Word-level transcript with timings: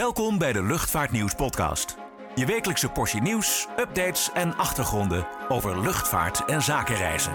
Welkom 0.00 0.38
bij 0.38 0.52
de 0.52 0.62
Luchtvaartnieuws 0.62 1.34
podcast. 1.34 1.96
Je 2.34 2.46
wekelijkse 2.46 2.88
portie 2.88 3.20
nieuws, 3.20 3.66
updates 3.78 4.32
en 4.32 4.56
achtergronden 4.56 5.26
over 5.48 5.80
luchtvaart 5.80 6.44
en 6.44 6.62
zakenreizen. 6.62 7.32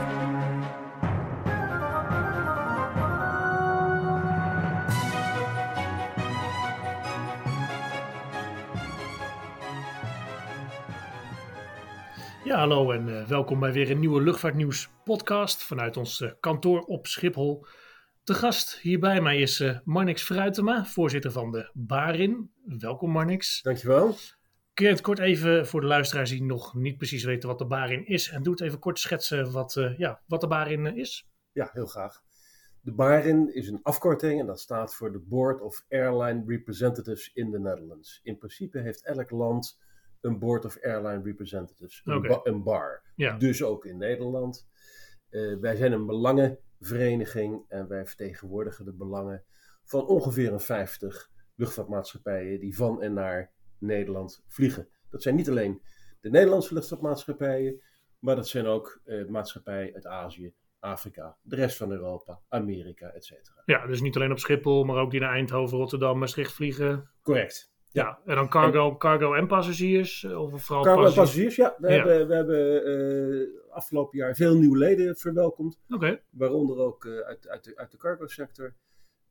Ja, 12.44 12.58
hallo 12.58 12.92
en 12.92 13.08
uh, 13.08 13.24
welkom 13.24 13.60
bij 13.60 13.72
weer 13.72 13.92
een 13.92 14.00
nieuwe 14.00 14.22
Luchtvaartnieuws 14.22 14.90
podcast 15.04 15.64
vanuit 15.64 15.98
ons 15.98 16.20
uh, 16.20 16.32
kantoor 16.40 16.82
op 16.82 17.08
Schiphol. 17.08 17.66
Te 18.26 18.34
gast 18.34 18.80
hier 18.80 19.00
bij 19.00 19.22
mij 19.22 19.40
is 19.40 19.60
uh, 19.60 19.78
Marnix 19.84 20.24
Fruitema, 20.24 20.86
voorzitter 20.86 21.32
van 21.32 21.52
de 21.52 21.70
Barin. 21.74 22.52
Welkom 22.80 23.12
Marnix. 23.12 23.62
Dankjewel. 23.62 24.16
Kun 24.74 24.86
je 24.86 24.92
het 24.92 25.02
kort 25.02 25.20
even 25.20 25.68
voor 25.68 25.82
de 25.82 25.88
luisteraars 25.88 26.30
die 26.30 26.44
nog 26.44 26.74
niet 26.76 26.98
precies 26.98 27.24
weten 27.24 27.50
wat 27.50 27.58
de 27.58 27.66
Barin 27.66 28.06
is 28.08 28.30
en 28.30 28.44
doe 28.44 28.54
het 28.54 28.62
even 28.62 28.80
kort 28.80 29.00
schetsen 29.00 29.52
wat, 29.52 29.74
ja, 29.98 30.22
wat 30.28 30.42
de 30.42 30.48
Barin 30.48 30.98
is? 30.98 31.28
Ja, 31.52 31.70
heel 31.74 31.86
graag. 31.86 32.24
De 32.82 32.92
BARIN 32.92 33.54
is 33.56 33.68
een 33.68 33.80
afkorting 33.84 34.40
en 34.40 34.46
dat 34.46 34.60
staat 34.60 34.96
voor 34.96 35.12
de 35.12 35.20
Board 35.20 35.62
of 35.62 35.86
Airline 35.90 36.44
Representatives 36.48 37.32
in 37.34 37.52
the 37.52 37.60
Netherlands. 37.60 38.20
In 38.24 38.38
principe 38.38 38.80
heeft 38.80 39.06
elk 39.06 39.30
land 39.32 39.80
een 40.22 40.40
Board 40.40 40.66
of 40.66 40.78
Airline 40.82 41.24
Representatives, 41.24 42.02
een, 42.04 42.16
Oké. 42.16 42.28
ba- 42.28 42.40
een 42.44 42.64
bar. 42.64 43.02
Ja. 43.16 43.38
Dus 43.38 43.64
ook 43.64 43.86
in 43.86 43.98
Nederland. 43.98 44.68
Eh, 45.30 45.60
wij 45.60 45.76
zijn 45.76 45.92
een 45.92 46.06
belangenvereniging 46.78 47.66
en 47.68 47.88
wij 47.88 48.06
vertegenwoordigen 48.06 48.86
de 48.86 48.94
belangen 48.94 49.44
van 49.84 50.08
ongeveer 50.08 50.54
een 50.54 50.60
50 50.60 51.30
luchtvaartmaatschappijen 51.56 52.60
die 52.60 52.76
van 52.76 53.02
en 53.02 53.14
naar 53.14 53.52
Nederland 53.78 54.44
vliegen. 54.48 54.90
Dat 55.10 55.22
zijn 55.22 55.36
niet 55.36 55.50
alleen 55.50 55.82
de 56.22 56.30
Nederlandse 56.30 56.74
luchtvaartmaatschappijen, 56.74 57.82
maar 58.20 58.36
dat 58.36 58.48
zijn 58.48 58.66
ook 58.66 59.02
eh, 59.04 59.26
maatschappijen 59.26 59.94
uit 59.94 60.06
Azië, 60.06 60.54
Afrika, 60.80 61.38
de 61.42 61.56
rest 61.56 61.78
van 61.78 61.92
Europa, 61.92 62.42
Amerika, 62.48 63.12
etc. 63.12 63.32
Ja, 63.66 63.88
dus 63.88 64.02
niet 64.02 64.16
alleen 64.16 64.32
op 64.32 64.40
Schiphol, 64.40 64.84
maar 64.84 64.98
ook 64.98 65.12
die 65.12 65.20
naar 65.20 65.34
Eindhoven, 65.34 65.78
Rotterdam, 65.78 66.20
Maastricht 66.20 66.54
vliegen. 66.54 67.10
Correct. 67.22 67.75
Ja, 67.96 68.20
en 68.26 68.36
dan 68.36 68.50
cargo, 68.50 68.96
cargo 68.98 69.34
en 69.34 69.48
passagiers, 69.48 70.24
eh, 70.24 70.42
of 70.42 70.64
vooral 70.66 70.84
Cargo 70.84 71.00
en 71.00 71.14
passagiers. 71.14 71.56
ja. 71.56 71.76
We 71.78 71.88
Ja. 71.88 71.94
hebben, 71.96 72.28
we 72.28 72.34
hebben 72.36 72.86
eh, 72.86 73.74
afgelopen 73.74 74.18
jaar 74.18 74.36
veel 74.36 74.58
nieuwe 74.58 74.78
leden 74.78 75.16
verwelkomd. 75.16 75.80
Oké, 75.90 76.22
waaronder 76.30 76.78
ook 76.78 77.06
eh, 77.06 77.20
uit, 77.20 77.48
uit, 77.50 77.64
de, 77.64 77.76
uit 77.76 77.92
de 77.92 77.98
cargo 77.98 78.28
sector. 78.28 78.74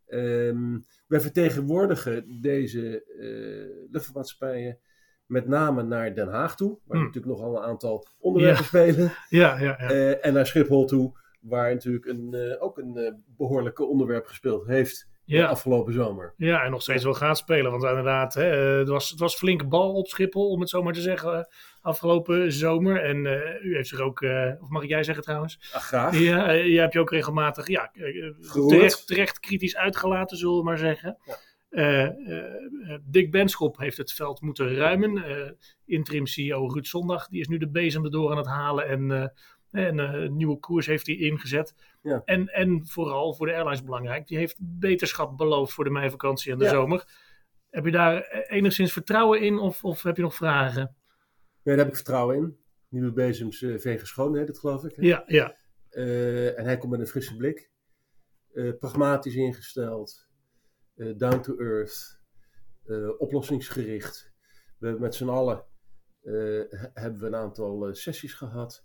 Ehm, 0.07 0.79
wij 1.07 1.21
vertegenwoordigen 1.21 2.41
deze 2.41 3.05
eh 3.05 3.89
luchtvaartmaatschappijen 3.91 4.79
met 5.27 5.47
name 5.47 5.83
naar 5.83 6.15
Den 6.15 6.29
Haag 6.29 6.57
toe, 6.57 6.79
waar 6.85 6.97
Hmm. 6.97 7.07
natuurlijk 7.07 7.35
nogal 7.37 7.57
een 7.57 7.63
aantal 7.69 8.07
onderwerpen 8.19 8.65
spelen. 8.65 9.13
ja, 9.29 9.59
ja, 9.61 9.77
ja. 9.89 10.13
En 10.15 10.33
naar 10.33 10.47
Schiphol 10.47 10.85
toe, 10.87 11.19
waar 11.41 11.73
natuurlijk 11.73 12.07
een, 12.07 12.57
ook 12.61 12.79
een 12.79 12.97
eh, 12.97 13.13
behoorlijke 13.37 13.85
onderwerp 13.85 14.27
gespeeld 14.27 14.67
heeft 14.67 15.09
ja. 15.25 15.47
afgelopen 15.47 15.93
zomer. 15.93 16.35
Ja, 16.37 16.63
en 16.63 16.71
nog 16.71 16.83
steeds 16.83 17.05
wel 17.05 17.15
gaat 17.15 17.39
spelen. 17.39 17.71
Want 17.71 17.85
inderdaad, 17.85 18.35
hè, 18.35 18.73
eh, 18.73 18.79
het, 18.79 18.89
was, 18.89 19.11
het 19.11 19.19
was 19.19 19.35
flinke 19.35 19.67
bal 19.67 19.95
op 19.95 20.09
Schiphol, 20.09 20.51
om 20.51 20.61
het 20.61 20.69
zo 20.69 20.83
maar 20.83 20.93
te 20.93 21.01
zeggen, 21.01 21.39
eh, 21.39 21.45
afgelopen 21.81 22.53
zomer. 22.53 23.03
En 23.03 23.27
eh, 23.27 23.65
u 23.65 23.75
heeft 23.75 23.89
zich 23.89 24.01
ook, 24.01 24.21
of 24.61 24.69
mag 24.69 24.83
ik 24.83 24.89
jij 24.89 25.05
zeggen 25.05 25.25
trouwens? 25.25 25.59
Ah, 25.73 25.81
graag. 25.81 26.19
Ja, 26.19 26.49
eh, 26.49 26.67
je 26.67 26.79
hebt 26.79 26.93
je 26.93 27.01
ook 27.01 27.11
regelmatig 27.11 27.69
ja, 27.69 27.91
terecht, 28.69 29.07
terecht 29.07 29.41
kritisch 29.41 29.77
uitgelaten, 29.77 30.37
zullen 30.37 30.57
we 30.57 30.65
maar 30.65 30.79
zeggen. 30.79 31.17
Ja. 31.25 32.17
Dick 33.05 33.31
Benschop 33.31 33.79
heeft 33.79 33.97
het 33.97 34.13
veld 34.13 34.41
moeten 34.41 34.75
ruimen. 34.75 35.25
Interim 35.85 36.27
CEO 36.27 36.67
Ruud 36.67 36.87
Zondag, 36.87 37.29
die 37.29 37.41
is 37.41 37.49
nu 37.49 37.59
de 37.59 37.71
bezem 37.71 38.05
erdoor 38.05 38.31
aan 38.31 38.37
het 38.37 38.47
halen. 38.47 38.89
En, 38.89 39.33
en 39.75 40.01
eh, 40.01 40.13
een 40.23 40.37
nieuwe 40.37 40.59
koers 40.59 40.87
heeft 40.87 41.07
hij 41.07 41.17
ingezet. 41.17 41.75
Ja. 42.03 42.23
En, 42.25 42.49
en 42.49 42.87
vooral 42.87 43.35
voor 43.35 43.47
de 43.47 43.53
airlines 43.55 43.83
belangrijk, 43.85 44.27
die 44.27 44.39
heeft 44.39 44.57
beterschap 44.61 45.37
beloofd 45.37 45.73
voor 45.73 45.85
de 45.85 45.91
meivakantie 45.91 46.53
en 46.53 46.59
de 46.59 46.65
Ja. 46.65 46.71
zomer. 46.71 47.05
Heb 47.71 47.85
je 47.85 47.91
daar 47.91 48.21
eh, 48.23 48.57
enigszins 48.59 48.93
vertrouwen 48.93 49.41
in 49.41 49.59
of, 49.59 49.85
of 49.85 50.03
heb 50.03 50.17
je 50.17 50.23
nog 50.23 50.35
vragen? 50.35 50.97
Nee, 51.63 51.77
daar 51.77 51.85
heb 51.85 51.89
ik 51.89 51.95
vertrouwen 51.95 52.37
in. 52.37 52.57
Nieuwe 52.89 53.13
bezems 53.13 53.61
uh, 53.61 53.79
vegen 53.79 54.07
schoon, 54.07 54.35
het 54.37 54.59
geloof 54.59 54.85
ik. 54.85 54.97
hè? 54.97 55.03
Ja, 55.07 55.25
ja. 55.27 55.57
Eh, 55.91 56.59
en 56.59 56.65
hij 56.65 56.79
komt 56.79 56.91
met 56.93 57.01
een 57.01 57.07
frisse 57.07 57.37
blik. 57.37 57.71
Eh, 58.53 58.73
pragmatisch 58.79 59.35
ingesteld. 59.35 60.27
eh, 60.97 61.13
down 61.17 61.41
to 61.41 61.57
earth. 61.59 62.21
eh, 62.85 63.21
oplossingsgericht. 63.21 64.33
We 64.79 64.87
hebben 64.87 65.03
met 65.05 65.15
z'n 65.15 65.29
allen 65.29 65.65
eh, 66.23 66.33
he- 66.71 66.91
hebben 66.95 67.21
we 67.21 67.27
een 67.27 67.35
aantal 67.37 67.87
eh, 67.87 67.93
sessies 67.93 68.35
gehad. 68.35 68.85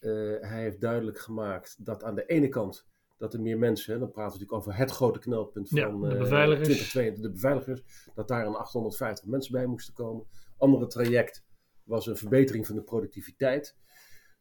Eh, 0.00 0.10
hij 0.40 0.60
heeft 0.62 0.80
duidelijk 0.80 1.18
gemaakt 1.18 1.84
dat 1.84 2.04
aan 2.04 2.14
de 2.14 2.26
ene 2.26 2.48
kant 2.48 2.88
dat 3.18 3.34
er 3.34 3.40
meer 3.40 3.58
mensen, 3.58 3.98
dan 3.98 4.10
praten 4.10 4.32
we 4.32 4.38
natuurlijk 4.38 4.52
over 4.68 4.80
het 4.80 4.90
grote 4.90 5.18
knelpunt 5.18 5.70
Ja, 5.70 5.90
van 5.90 6.00
de 6.00 6.08
eh, 6.08 6.18
beveiligers. 6.18 6.64
2022, 6.68 7.22
de 7.22 7.30
beveiligers, 7.30 7.82
dat 8.14 8.28
daar 8.28 8.46
een 8.46 8.54
850 8.54 9.26
mensen 9.28 9.52
bij 9.52 9.66
moesten 9.66 9.94
komen. 9.94 10.26
Andere 10.58 10.86
traject 10.86 11.44
was 11.84 12.06
een 12.06 12.16
verbetering 12.16 12.66
van 12.66 12.76
de 12.76 12.82
productiviteit. 12.82 13.76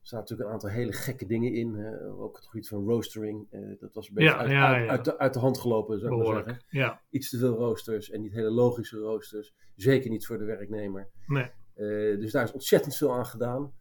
Er 0.02 0.08
zaten 0.08 0.20
natuurlijk 0.20 0.48
een 0.50 0.54
aantal 0.54 0.70
hele 0.70 0.92
gekke 0.94 1.26
dingen 1.26 1.54
in. 1.54 1.98
ook 2.18 2.36
het 2.36 2.46
gebied 2.46 2.68
van 2.68 2.86
roostering. 2.86 3.48
eh, 3.50 3.80
dat 3.80 3.94
was 3.94 4.08
een 4.10 4.14
beetje 4.14 4.30
Ja, 4.30 4.38
uit, 4.38 4.50
ja, 4.50 4.74
uit, 4.74 4.86
ja. 4.86 4.92
Uit, 4.92 5.06
de, 5.06 5.18
uit 5.18 5.34
de 5.34 5.40
hand 5.40 5.58
gelopen, 5.58 6.00
zou 6.00 6.12
ik 6.22 6.28
maar 6.28 6.44
zeggen. 6.44 6.64
Ja, 6.70 7.02
Iets 7.10 7.30
te 7.30 7.38
veel 7.38 7.56
roosters 7.56 8.10
en 8.10 8.22
niet 8.22 8.34
hele 8.34 8.50
logische 8.52 8.98
roosters. 8.98 9.54
Zeker 9.76 10.10
niet 10.10 10.26
voor 10.26 10.38
de 10.38 10.46
werknemer. 10.46 11.10
nee. 11.28 11.52
Eh, 11.74 12.20
dus 12.20 12.32
daar 12.32 12.44
is 12.44 12.52
ontzettend 12.52 12.96
veel 12.96 13.14
aan 13.14 13.26
gedaan. 13.26 13.74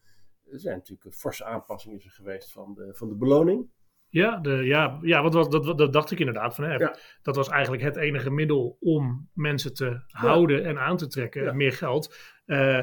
Er 0.53 0.61
zijn 0.61 0.77
natuurlijk 0.77 1.15
forse 1.15 1.45
aanpassingen 1.45 2.01
geweest 2.01 2.53
van 2.53 2.75
de, 2.75 2.95
van 2.95 3.09
de 3.09 3.17
beloning. 3.17 3.71
Ja, 4.09 4.37
de, 4.37 4.51
ja, 4.51 4.99
ja 5.03 5.23
wat, 5.23 5.33
dat, 5.33 5.53
dat, 5.53 5.79
dat 5.79 5.93
dacht 5.93 6.11
ik 6.11 6.19
inderdaad. 6.19 6.55
Van, 6.55 6.65
hè, 6.65 6.75
Ja. 6.75 6.99
Dat 7.23 7.37
was 7.37 7.49
eigenlijk 7.49 7.83
het 7.83 7.97
enige 7.97 8.31
middel 8.31 8.77
om 8.81 9.29
mensen 9.33 9.75
te 9.75 10.03
houden 10.07 10.65
en 10.65 10.79
aan 10.79 10.97
te 10.97 11.07
trekken. 11.07 11.45
Ja. 11.45 11.53
Meer 11.53 11.73
geld. 11.73 12.17
Eh, 12.45 12.81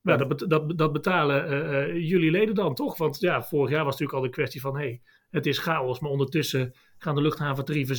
maar 0.00 0.28
dat, 0.28 0.44
dat, 0.48 0.78
dat 0.78 0.92
betalen 0.92 1.46
eh, 1.46 1.82
eh, 1.82 1.94
jullie 2.08 2.30
leden 2.30 2.54
dan 2.54 2.74
toch? 2.74 2.96
Want 2.96 3.20
ja, 3.20 3.42
vorig 3.42 3.70
jaar 3.70 3.84
was 3.84 3.92
natuurlijk 3.92 4.18
al 4.18 4.24
de 4.24 4.34
kwestie 4.34 4.60
van... 4.60 4.76
Hey, 4.76 5.02
het 5.30 5.46
is 5.46 5.58
chaos, 5.58 6.00
maar 6.00 6.10
ondertussen 6.10 6.74
gaan 6.98 7.14
de 7.14 7.20
luchthaventarieven 7.20 7.96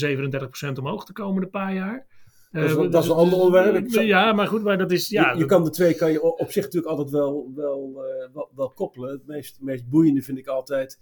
37% 0.70 0.80
omhoog 0.80 1.06
de 1.06 1.14
komende 1.14 1.48
paar 1.48 1.74
jaar. 1.74 2.08
Dat 2.54 2.64
is 2.64 2.70
Eh, 2.72 2.76
wel- 2.78 2.90
dat 2.90 3.04
is 3.04 3.10
een 3.10 3.16
ander 3.16 3.40
onderwerp. 3.40 3.90
Zou- 3.90 4.06
Ja, 4.06 4.34
maar 4.34 4.48
goed, 4.48 4.64
maar 4.64 4.78
dat 4.78 4.92
is... 4.92 5.10
Ja, 5.10 5.32
je, 5.32 5.38
je 5.38 5.46
kan 5.46 5.64
de 5.64 5.70
twee 5.70 5.94
kan 5.96 6.12
je 6.12 6.22
op 6.22 6.52
zich 6.52 6.64
natuurlijk 6.64 6.92
altijd 6.92 7.10
wel, 7.10 7.52
wel, 7.56 8.04
eh, 8.06 8.34
wel, 8.34 8.50
wel 8.56 8.70
koppelen. 8.72 9.12
Het 9.12 9.26
meest, 9.28 9.58
meest 9.62 9.90
boeiende 9.90 10.22
vind 10.22 10.38
ik 10.38 10.48
altijd 10.48 11.00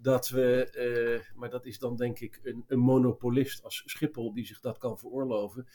dat 0.00 0.28
we, 0.28 0.70
eh, 0.70 1.36
maar 1.38 1.50
dat 1.50 1.66
is 1.66 1.78
dan 1.78 1.96
denk 1.96 2.18
ik 2.20 2.40
een, 2.42 2.64
een 2.66 2.78
monopolist 2.78 3.62
als 3.64 3.82
Schiphol 3.86 4.32
die 4.34 4.46
zich 4.46 4.60
dat 4.60 4.78
kan 4.78 4.98
veroorloven. 4.98 5.66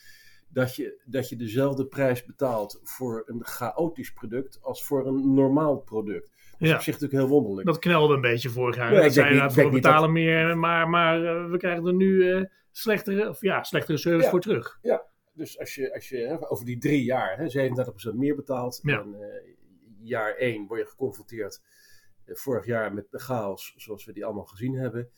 Dat 0.49 0.75
je, 0.75 1.01
dat 1.05 1.29
je 1.29 1.35
dezelfde 1.35 1.85
prijs 1.85 2.25
betaalt 2.25 2.79
voor 2.83 3.23
een 3.25 3.45
chaotisch 3.45 4.13
product 4.13 4.59
als 4.61 4.83
voor 4.85 5.07
een 5.07 5.33
normaal 5.33 5.77
product. 5.77 6.31
Dat 6.51 6.61
is 6.61 6.69
Ja. 6.69 6.75
op 6.75 6.81
zich 6.81 6.93
natuurlijk 6.93 7.21
heel 7.21 7.31
wonderlijk. 7.31 7.67
Dat 7.67 7.79
knelde 7.79 8.13
een 8.13 8.21
beetje 8.21 8.49
vorig 8.49 8.75
jaar. 8.75 8.93
Ja, 8.93 9.01
ik 9.01 9.51
we 9.51 9.69
betalen 9.69 10.11
meer, 10.11 10.57
maar, 10.57 10.89
maar 10.89 11.49
we 11.51 11.57
krijgen 11.57 11.85
er 11.85 11.93
nu 11.93 12.31
eh, 12.31 12.43
slechtere, 12.71 13.29
of 13.29 13.41
ja, 13.41 13.63
slechtere 13.63 13.97
service 13.97 14.23
Ja. 14.23 14.29
voor 14.29 14.41
terug. 14.41 14.79
Dus 15.33 15.59
als 15.59 15.75
je, 15.75 15.93
als 15.93 16.09
je 16.09 16.17
hè, 16.17 16.49
over 16.51 16.65
die 16.65 16.77
drie 16.77 17.03
jaar 17.03 17.37
hè, 17.37 17.71
37% 18.11 18.15
meer 18.15 18.35
betaalt. 18.35 18.79
Ja. 18.83 19.01
En 19.01 19.15
eh, 19.21 19.53
jaar 20.01 20.35
1 20.35 20.67
word 20.67 20.79
je 20.79 20.87
geconfronteerd 20.87 21.61
eh, 22.25 22.35
vorig 22.35 22.65
jaar 22.65 22.93
met 22.93 23.11
de 23.11 23.19
chaos 23.19 23.73
zoals 23.77 24.05
we 24.05 24.13
die 24.13 24.25
allemaal 24.25 24.45
gezien 24.45 24.75
hebben. 24.75 25.09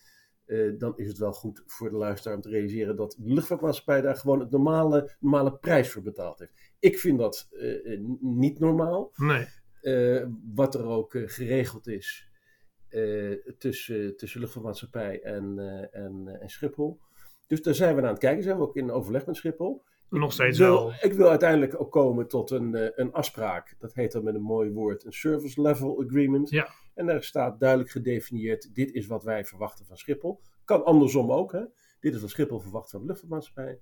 eh, 0.46 0.72
dan 0.78 0.98
is 0.98 1.08
het 1.08 1.18
wel 1.18 1.34
goed 1.34 1.64
voor 1.66 1.90
de 1.90 1.96
luisteraar 1.96 2.36
om 2.36 2.42
te 2.42 2.50
realiseren 2.50 2.96
dat 2.96 3.16
de 3.20 3.34
luchtvaartmaatschappij 3.34 4.02
daar 4.02 4.16
gewoon 4.16 4.40
het 4.40 4.52
normale, 4.52 5.16
normale 5.20 5.58
prijs 5.58 5.92
voor 5.92 6.02
betaald 6.02 6.40
heeft. 6.40 6.54
Ik 6.80 7.00
vind 7.00 7.20
dat 7.20 7.50
niet 8.20 8.60
normaal. 8.60 9.12
Nee. 9.16 9.48
Wat 10.54 10.76
er 10.76 10.86
ook 10.86 11.12
geregeld 11.26 11.88
is 11.88 12.30
tussen, 13.58 14.18
tussen 14.18 14.40
luchtvaartmaatschappij 14.40 15.22
en, 15.22 15.60
en, 15.92 16.38
en 16.42 16.50
Schiphol. 16.50 17.00
Dus 17.48 17.62
daar 17.62 17.76
zijn 17.76 17.96
we 17.96 18.02
aan 18.02 18.08
het 18.08 18.20
kijken. 18.20 18.44
Zijn 18.44 18.58
we 18.58 18.64
ook 18.64 18.76
in 18.76 18.92
overleg 18.92 19.26
met 19.26 19.36
Schiphol. 19.36 19.84
Nog 20.10 20.34
steeds 20.34 20.58
wil, 20.58 20.74
wel. 20.86 20.94
Ik 21.02 21.14
wil 21.14 21.30
uiteindelijk 21.30 21.82
ook 21.82 21.92
komen 21.92 22.28
tot 22.28 22.52
een, 22.52 22.76
eh, 22.76 22.90
een 22.96 23.14
afspraak. 23.14 23.76
Dat 23.80 23.94
heet 23.94 24.12
dan 24.12 24.24
met 24.24 24.36
een 24.36 24.42
mooi 24.42 24.72
woord 24.72 25.06
een 25.06 25.14
service 25.14 25.62
level 25.62 26.04
agreement. 26.06 26.50
Ja. 26.50 26.70
En 26.94 27.06
daar 27.06 27.24
staat 27.24 27.60
duidelijk 27.60 27.90
gedefinieerd: 27.92 28.76
dit 28.76 28.92
is 28.94 29.08
wat 29.08 29.24
wij 29.24 29.46
verwachten 29.46 29.86
van 29.86 29.98
Schiphol. 29.98 30.42
Kan 30.66 30.86
andersom 30.86 31.32
ook. 31.32 31.52
Hè? 31.52 31.62
Dit 32.00 32.14
is 32.16 32.22
wat 32.22 32.30
Schiphol 32.30 32.60
verwacht 32.60 32.90
van 32.90 33.00
de 33.00 33.06
luchtvaartmaatschappij. 33.06 33.80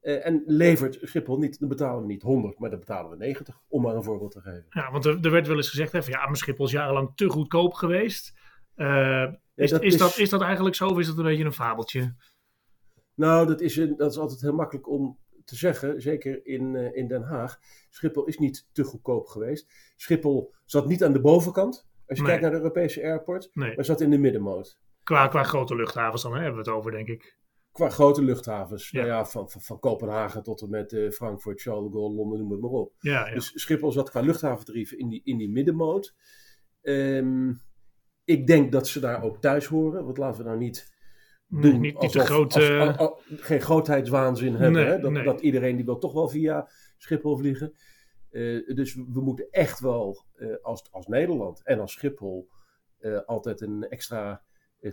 Eh, 0.00 0.26
en 0.26 0.42
levert 0.46 0.98
Schiphol 1.02 1.38
niet, 1.38 1.58
dan 1.58 1.68
betalen 1.68 2.00
we 2.00 2.06
niet 2.06 2.22
100, 2.22 2.58
maar 2.58 2.70
dan 2.70 2.78
betalen 2.78 3.10
we 3.10 3.16
90. 3.16 3.60
Om 3.68 3.82
maar 3.82 3.94
een 3.94 4.02
voorbeeld 4.04 4.30
te 4.32 4.40
geven. 4.40 4.66
Ja, 4.70 4.90
want 4.90 5.04
er, 5.04 5.18
er 5.24 5.30
werd 5.30 5.46
wel 5.46 5.56
eens 5.56 5.70
gezegd, 5.70 5.92
hè, 5.92 6.02
van, 6.02 6.12
ja, 6.12 6.26
maar 6.26 6.36
Schiphol 6.36 6.64
is 6.66 6.72
jarenlang 6.72 7.12
te 7.14 7.28
goedkoop 7.28 7.72
geweest. 7.74 8.32
Eh, 8.74 9.32
is, 9.54 9.70
dat 9.70 9.82
is, 9.82 9.92
is- 9.92 10.00
dat, 10.00 10.18
is 10.18 10.30
dat 10.30 10.40
eigenlijk 10.42 10.74
zo 10.76 10.88
of 10.88 10.98
is 10.98 11.06
dat 11.06 11.18
een 11.18 11.24
beetje 11.24 11.44
een 11.44 11.52
fabeltje? 11.52 12.14
Nou, 13.14 13.46
dat 13.46 13.60
is, 13.60 13.76
een, 13.76 13.96
dat 13.96 14.10
is 14.10 14.18
altijd 14.18 14.40
heel 14.40 14.54
makkelijk 14.54 14.88
om 14.88 15.18
te 15.46 15.56
zeggen, 15.56 16.00
zeker 16.00 16.46
in, 16.46 16.76
in 16.94 17.08
Den 17.08 17.22
Haag. 17.22 17.58
Schiphol 17.90 18.24
is 18.24 18.38
niet 18.38 18.68
te 18.72 18.84
goedkoop 18.84 19.26
geweest. 19.26 19.92
Schiphol 19.96 20.54
zat 20.64 20.88
niet 20.88 21.04
aan 21.04 21.12
de 21.12 21.20
bovenkant, 21.20 21.74
als 22.06 22.18
je 22.18 22.24
Nee. 22.24 22.24
kijkt 22.24 22.42
naar 22.42 22.50
de 22.50 22.56
Europese 22.56 23.02
airport, 23.02 23.50
Nee, 23.52 23.76
maar 23.76 23.84
zat 23.84 24.00
in 24.00 24.10
de 24.10 24.18
middenmoot. 24.18 24.78
qua, 25.02 25.28
qua 25.28 25.42
grote 25.42 25.74
luchthavens 25.76 26.22
dan 26.22 26.32
hè, 26.34 26.38
hebben 26.42 26.62
we 26.64 26.70
het 26.70 26.78
over, 26.78 26.90
denk 26.90 27.08
ik. 27.08 27.38
Qua 27.72 27.88
grote 27.88 28.22
luchthavens, 28.22 28.90
Ja. 28.90 28.98
nou 29.00 29.12
ja, 29.12 29.24
van, 29.24 29.50
van, 29.50 29.60
van 29.60 29.78
Kopenhagen 29.78 30.42
tot 30.42 30.62
en 30.62 30.70
met 30.70 30.92
eh, 30.92 31.10
Frankfurt, 31.10 31.60
Charles 31.60 31.84
de 31.84 31.90
Gaulle, 31.90 32.14
Londen, 32.14 32.38
noem 32.38 32.50
het 32.50 32.60
maar 32.60 32.70
op. 32.70 32.92
Ja, 32.98 33.26
ja. 33.28 33.34
Dus 33.34 33.52
Schiphol 33.54 33.92
zat 33.92 34.10
qua 34.10 34.20
luchthaventarieven 34.20 34.98
in 34.98 35.08
die, 35.08 35.20
in 35.24 35.36
die 35.38 35.50
middenmoot. 35.50 36.14
Ehm, 36.82 37.52
ik 38.24 38.46
denk 38.46 38.72
dat 38.72 38.88
ze 38.88 39.00
daar 39.00 39.22
ook 39.22 39.40
thuis 39.40 39.66
horen, 39.66 40.04
want 40.04 40.18
laten 40.18 40.42
we 40.42 40.46
nou 40.46 40.58
niet 40.58 40.94
Nee, 41.48 41.72
niet, 41.72 41.80
niet 41.80 41.94
te 41.94 41.98
alsof- 41.98 42.22
groot. 42.24 42.54
als- 42.54 42.70
al- 42.70 42.96
al- 42.96 43.20
geen 43.26 43.60
grootheidswaanzin 43.60 44.54
hebben. 44.54 44.72
Nee, 44.82 44.84
hè? 44.84 44.98
Dat, 44.98 45.10
nee. 45.12 45.24
dat 45.24 45.40
iedereen 45.40 45.76
die 45.76 45.84
wil 45.84 45.98
toch 45.98 46.12
wel 46.12 46.28
via 46.28 46.68
Schiphol 46.96 47.36
vliegen. 47.36 47.72
Eh, 48.30 48.74
dus 48.74 48.94
we 48.94 49.20
moeten 49.20 49.46
echt 49.50 49.80
wel 49.80 50.24
eh, 50.34 50.48
als, 50.62 50.84
als 50.90 51.06
Nederland 51.06 51.60
en 51.64 51.80
als 51.80 51.92
Schiphol 51.92 52.48
eh, 52.98 53.20
altijd 53.26 53.60
een 53.60 53.88
extra 53.88 54.42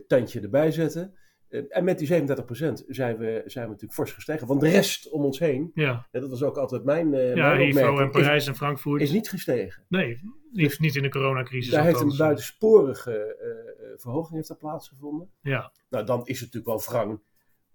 tandje 0.07 0.41
erbij 0.41 0.71
zetten. 0.71 1.13
Eh, 1.53 1.61
en 1.69 1.83
met 1.83 1.97
die 1.99 2.07
37% 2.07 2.83
zijn 2.87 3.17
we, 3.17 3.41
zijn 3.45 3.63
we 3.65 3.71
natuurlijk 3.71 3.93
fors 3.93 4.11
gestegen. 4.11 4.47
Want 4.47 4.61
de 4.61 4.69
rest 4.69 5.09
om 5.09 5.23
ons 5.23 5.39
heen, 5.39 5.71
ja, 5.73 6.07
dat 6.11 6.29
was 6.29 6.43
ook 6.43 6.57
altijd 6.57 6.83
mijn, 6.83 7.13
eh 7.13 7.35
ja 7.35 7.55
Heathrow 7.55 7.77
en 7.83 7.89
opmerking, 7.89 8.15
is, 8.15 8.21
Parijs 8.21 8.47
en 8.47 8.55
Frankfurt. 8.55 9.01
is 9.01 9.11
niet 9.11 9.29
gestegen. 9.29 9.83
Nee, 9.87 10.19
niet, 10.51 10.79
niet 10.79 10.95
in 10.95 11.01
de 11.01 11.09
coronacrisis. 11.09 11.71
Daar 11.71 11.83
heeft 11.83 11.99
een 11.99 12.17
buitensporige 12.17 13.11
eh, 13.11 13.49
eh, 13.91 13.99
verhoging 13.99 14.35
heeft 14.35 14.57
plaatsgevonden. 14.59 15.29
Ja, 15.41 15.71
Nou, 15.89 16.05
dan 16.05 16.19
is 16.25 16.39
het 16.39 16.53
natuurlijk 16.53 16.85
wel 16.85 16.95
wrang 16.99 17.19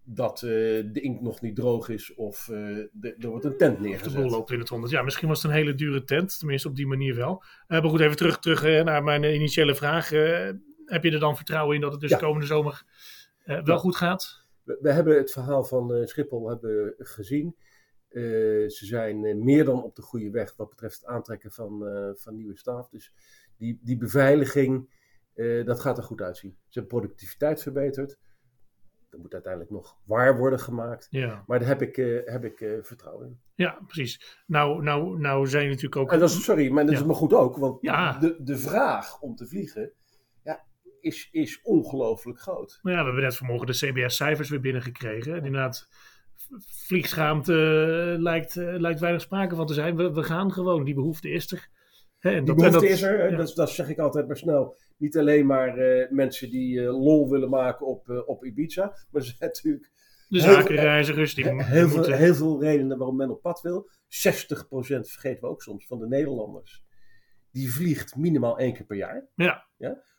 dat 0.03 0.39
de 0.39 0.91
inkt 0.93 1.21
nog 1.23 1.41
niet 1.41 1.57
droog 1.57 1.89
is 1.89 2.15
of 2.15 2.45
de- 2.45 3.17
er 3.19 3.29
wordt 3.29 3.45
een 3.45 3.57
tent 3.57 3.77
de 3.77 3.83
boel 3.83 3.91
neergezet. 3.91 4.31
loopt 4.31 4.51
in 4.51 4.59
het 4.59 4.69
honderd. 4.69 4.93
Ja, 4.93 5.03
misschien 5.03 5.29
was 5.29 5.43
het 5.43 5.51
een 5.51 5.57
hele 5.57 5.75
dure 5.75 6.05
tent. 6.05 6.39
Tenminste, 6.39 6.69
op 6.69 6.77
die 6.77 6.87
manier 6.87 7.15
wel. 7.15 7.43
Eh, 7.67 7.81
maar 7.81 7.91
goed, 7.91 8.01
even 8.01 8.17
terug, 8.17 8.39
terug 8.39 8.85
naar 8.85 9.03
mijn 9.03 9.25
initiële 9.35 9.75
vraag. 9.75 10.09
Heb 10.85 11.05
je 11.05 11.11
er 11.11 11.21
dan 11.21 11.37
vertrouwen 11.37 11.75
in 11.75 11.81
dat 11.81 11.93
het 11.93 12.01
dus 12.01 12.11
Ja. 12.11 12.17
komende 12.19 12.47
zomer 12.47 12.83
wel 13.57 13.63
Ja. 13.65 13.77
goed 13.77 13.97
gaat? 13.97 14.47
We, 14.63 14.79
we 14.81 14.93
hebben 14.93 15.17
het 15.17 15.33
verhaal 15.33 15.65
van 15.65 15.95
eh, 15.95 16.07
Schiphol 16.07 16.49
hebben 16.49 16.95
gezien. 16.99 17.57
Eh, 18.09 18.23
ze 18.69 18.87
zijn 18.87 19.25
eh, 19.25 19.37
meer 19.37 19.65
dan 19.65 19.83
op 19.83 19.97
de 19.97 20.03
goede 20.03 20.31
weg 20.31 20.57
wat 20.57 20.69
betreft 20.69 20.97
het 20.97 21.07
aantrekken 21.07 21.51
van, 21.53 21.87
eh, 21.87 22.11
van 22.15 22.35
nieuwe 22.35 22.57
staf. 22.57 22.89
Dus 22.89 23.13
die, 23.57 23.79
die 23.83 23.97
beveiliging, 23.97 24.91
eh, 25.35 25.65
dat 25.67 25.81
gaat 25.81 25.97
er 25.99 26.05
goed 26.05 26.21
uitzien. 26.21 26.57
Ze 26.69 26.79
hebben 26.79 26.99
productiviteit 26.99 27.63
verbeterd. 27.63 28.19
Dat 29.11 29.21
moet 29.21 29.33
uiteindelijk 29.33 29.73
nog 29.73 29.99
waar 30.05 30.39
worden 30.39 30.61
gemaakt. 30.61 31.07
Ja, 31.11 31.45
Maar 31.47 31.59
daar 31.59 31.69
heb 31.69 31.83
ik, 31.83 31.97
eh, 31.97 32.33
heb 32.33 32.45
ik 32.45 32.61
eh, 32.61 32.73
vertrouwen 32.83 33.27
in. 33.27 33.41
ja 33.55 33.79
precies. 33.87 34.43
Nou, 34.47 34.83
nou, 34.83 35.19
nou 35.21 35.47
zijn 35.47 35.63
je 35.63 35.69
natuurlijk 35.69 35.97
ook... 35.97 36.13
En 36.13 36.19
dat 36.19 36.31
is, 36.31 36.45
sorry, 36.45 36.71
maar 36.71 36.85
dat 36.85 36.93
Ja. 36.95 37.01
is 37.01 37.07
maar 37.07 37.17
goed 37.17 37.33
ook. 37.33 37.57
Want 37.57 37.83
Ja. 37.83 38.19
de, 38.19 38.37
de 38.43 38.57
vraag 38.59 39.21
om 39.21 39.35
te 39.35 39.47
vliegen 39.47 39.93
is, 41.01 41.29
is 41.31 41.61
ongelooflijk 41.63 42.41
groot. 42.41 42.79
Nou 42.83 42.95
ja, 42.97 43.01
we 43.03 43.07
hebben 43.09 43.25
net 43.25 43.37
vanmorgen 43.37 43.67
de 43.67 43.73
CBS-cijfers 43.73 44.49
weer 44.49 44.61
binnengekregen. 44.61 45.33
En 45.35 45.45
inderdaad, 45.45 45.89
vliegschaamte 46.87 47.53
eh, 48.15 48.23
lijkt, 48.23 48.57
eh, 48.57 48.75
lijkt 48.79 49.01
weinig 49.01 49.23
sprake 49.23 49.55
van 49.55 49.67
te 49.67 49.75
zijn. 49.75 49.97
We, 49.97 50.13
we 50.13 50.23
gaan 50.23 50.53
gewoon, 50.53 50.85
die 50.85 50.95
behoefte 50.95 51.31
is 51.31 51.53
er. 51.53 51.69
En 52.19 52.31
Die 52.31 52.41
dat- 52.45 52.49
en 52.49 52.55
behoefte 52.55 52.81
dat- 52.81 52.83
is 52.91 53.03
er, 53.03 53.31
ja. 53.31 53.37
dat, 53.37 53.55
dat 53.55 53.71
zeg 53.71 53.89
ik 53.89 53.99
altijd 53.99 54.27
maar 54.27 54.37
snel. 54.37 54.77
Niet 54.97 55.19
alleen 55.19 55.47
maar 55.47 55.79
eh, 55.79 56.11
mensen 56.11 56.51
die 56.51 56.81
lol 56.83 57.31
willen 57.31 57.51
maken 57.51 57.87
op, 57.87 58.23
op 58.27 58.45
Ibiza. 58.45 58.83
Maar 59.11 59.23
er 59.23 59.27
zijn 59.29 59.37
natuurlijk 59.41 59.91
De 60.29 60.41
zakenreizigers, 60.41 61.35
die, 61.35 61.45
he- 61.45 61.51
die 61.53 61.65
heel, 61.65 61.89
veel, 61.89 61.97
moeten... 61.97 62.17
heel 62.17 62.35
veel 62.35 62.61
redenen 62.63 62.99
waarom 62.99 63.17
men 63.17 63.31
op 63.31 63.43
pad 63.43 63.61
wil. 63.61 63.91
60% 63.91 63.97
vergeten 65.11 65.41
we 65.41 65.47
ook 65.47 65.63
soms 65.63 65.87
van 65.87 65.99
de 65.99 66.07
Nederlanders. 66.07 66.85
Die 67.51 67.73
vliegt 67.73 68.17
minimaal 68.17 68.59
één 68.59 68.75
keer 68.75 68.87
per 68.87 68.97
jaar. 68.97 69.29
Ja, 69.35 69.67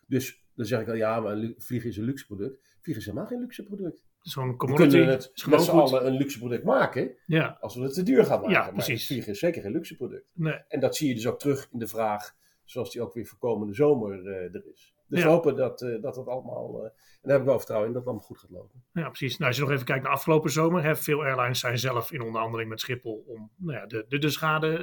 Dus 0.08 0.44
dan 0.60 0.68
zeg 0.68 0.82
ik 0.82 0.88
al, 0.88 0.94
ja, 0.96 1.20
maar 1.20 1.38
vliegen 1.58 1.90
is 1.90 1.98
een 1.98 2.04
luxe 2.04 2.26
product. 2.26 2.78
Vliegen 2.82 3.04
is 3.04 3.06
helemaal 3.10 3.28
geen 3.30 3.40
luxe 3.40 3.64
product. 3.64 4.04
zo'n 4.22 4.48
We 4.50 4.56
commodity. 4.56 4.90
kunnen 4.98 5.18
is 5.18 5.24
het 5.34 5.48
met 5.48 5.62
z'n 5.62 5.72
allen 5.72 6.06
een 6.06 6.14
luxe 6.18 6.38
product 6.40 6.64
maken. 6.64 7.16
Ja, 7.26 7.58
Als 7.62 7.76
we 7.76 7.82
het 7.82 7.94
te 7.94 8.04
duur 8.04 8.26
gaan 8.26 8.38
maken. 8.40 8.52
Ja, 8.54 8.64
Maar 8.64 8.74
precies. 8.74 9.08
vliegen 9.08 9.32
is 9.32 9.40
zeker 9.40 9.62
geen 9.62 9.72
luxe 9.72 9.96
product. 9.96 10.26
nee. 10.34 10.54
En 10.68 10.80
dat 10.80 10.96
zie 10.96 11.08
je 11.08 11.14
dus 11.16 11.28
ook 11.28 11.40
terug 11.40 11.68
in 11.72 11.80
de 11.80 11.88
vraag, 11.88 12.36
zoals 12.66 12.92
die 12.92 13.02
ook 13.02 13.14
weer 13.14 13.26
voor 13.26 13.38
komende 13.38 13.74
zomer 13.74 14.26
eh, 14.28 14.56
er 14.56 14.64
is. 14.74 14.94
Dus 15.08 15.20
Ja. 15.20 15.26
we 15.26 15.32
hopen 15.32 15.56
dat, 15.56 15.82
eh, 15.82 16.02
dat 16.02 16.16
het 16.16 16.28
allemaal, 16.28 16.78
eh, 16.78 16.84
en 16.86 16.92
daar 17.22 17.32
heb 17.32 17.40
ik 17.42 17.48
wel 17.48 17.58
vertrouwen 17.58 17.88
in, 17.88 17.94
dat 17.94 18.04
het 18.04 18.12
allemaal 18.12 18.28
goed 18.30 18.40
gaat 18.40 18.50
lopen. 18.50 18.84
Ja, 18.94 19.08
precies. 19.08 19.34
Nou, 19.38 19.46
als 19.48 19.56
je 19.56 19.64
nog 19.64 19.72
even 19.72 19.86
kijkt 19.86 20.04
naar 20.04 20.12
afgelopen 20.14 20.52
zomer, 20.52 20.84
hè, 20.84 20.96
veel 20.96 21.24
airlines 21.24 21.60
zijn 21.60 21.80
zelf 21.80 22.12
in 22.12 22.22
onderhandeling 22.22 22.70
met 22.70 22.80
Schiphol 22.80 23.24
om 23.28 23.52
nou 23.58 23.78
ja, 23.78 23.86
de, 23.86 24.06
de, 24.08 24.18
de 24.18 24.30
schade 24.30 24.78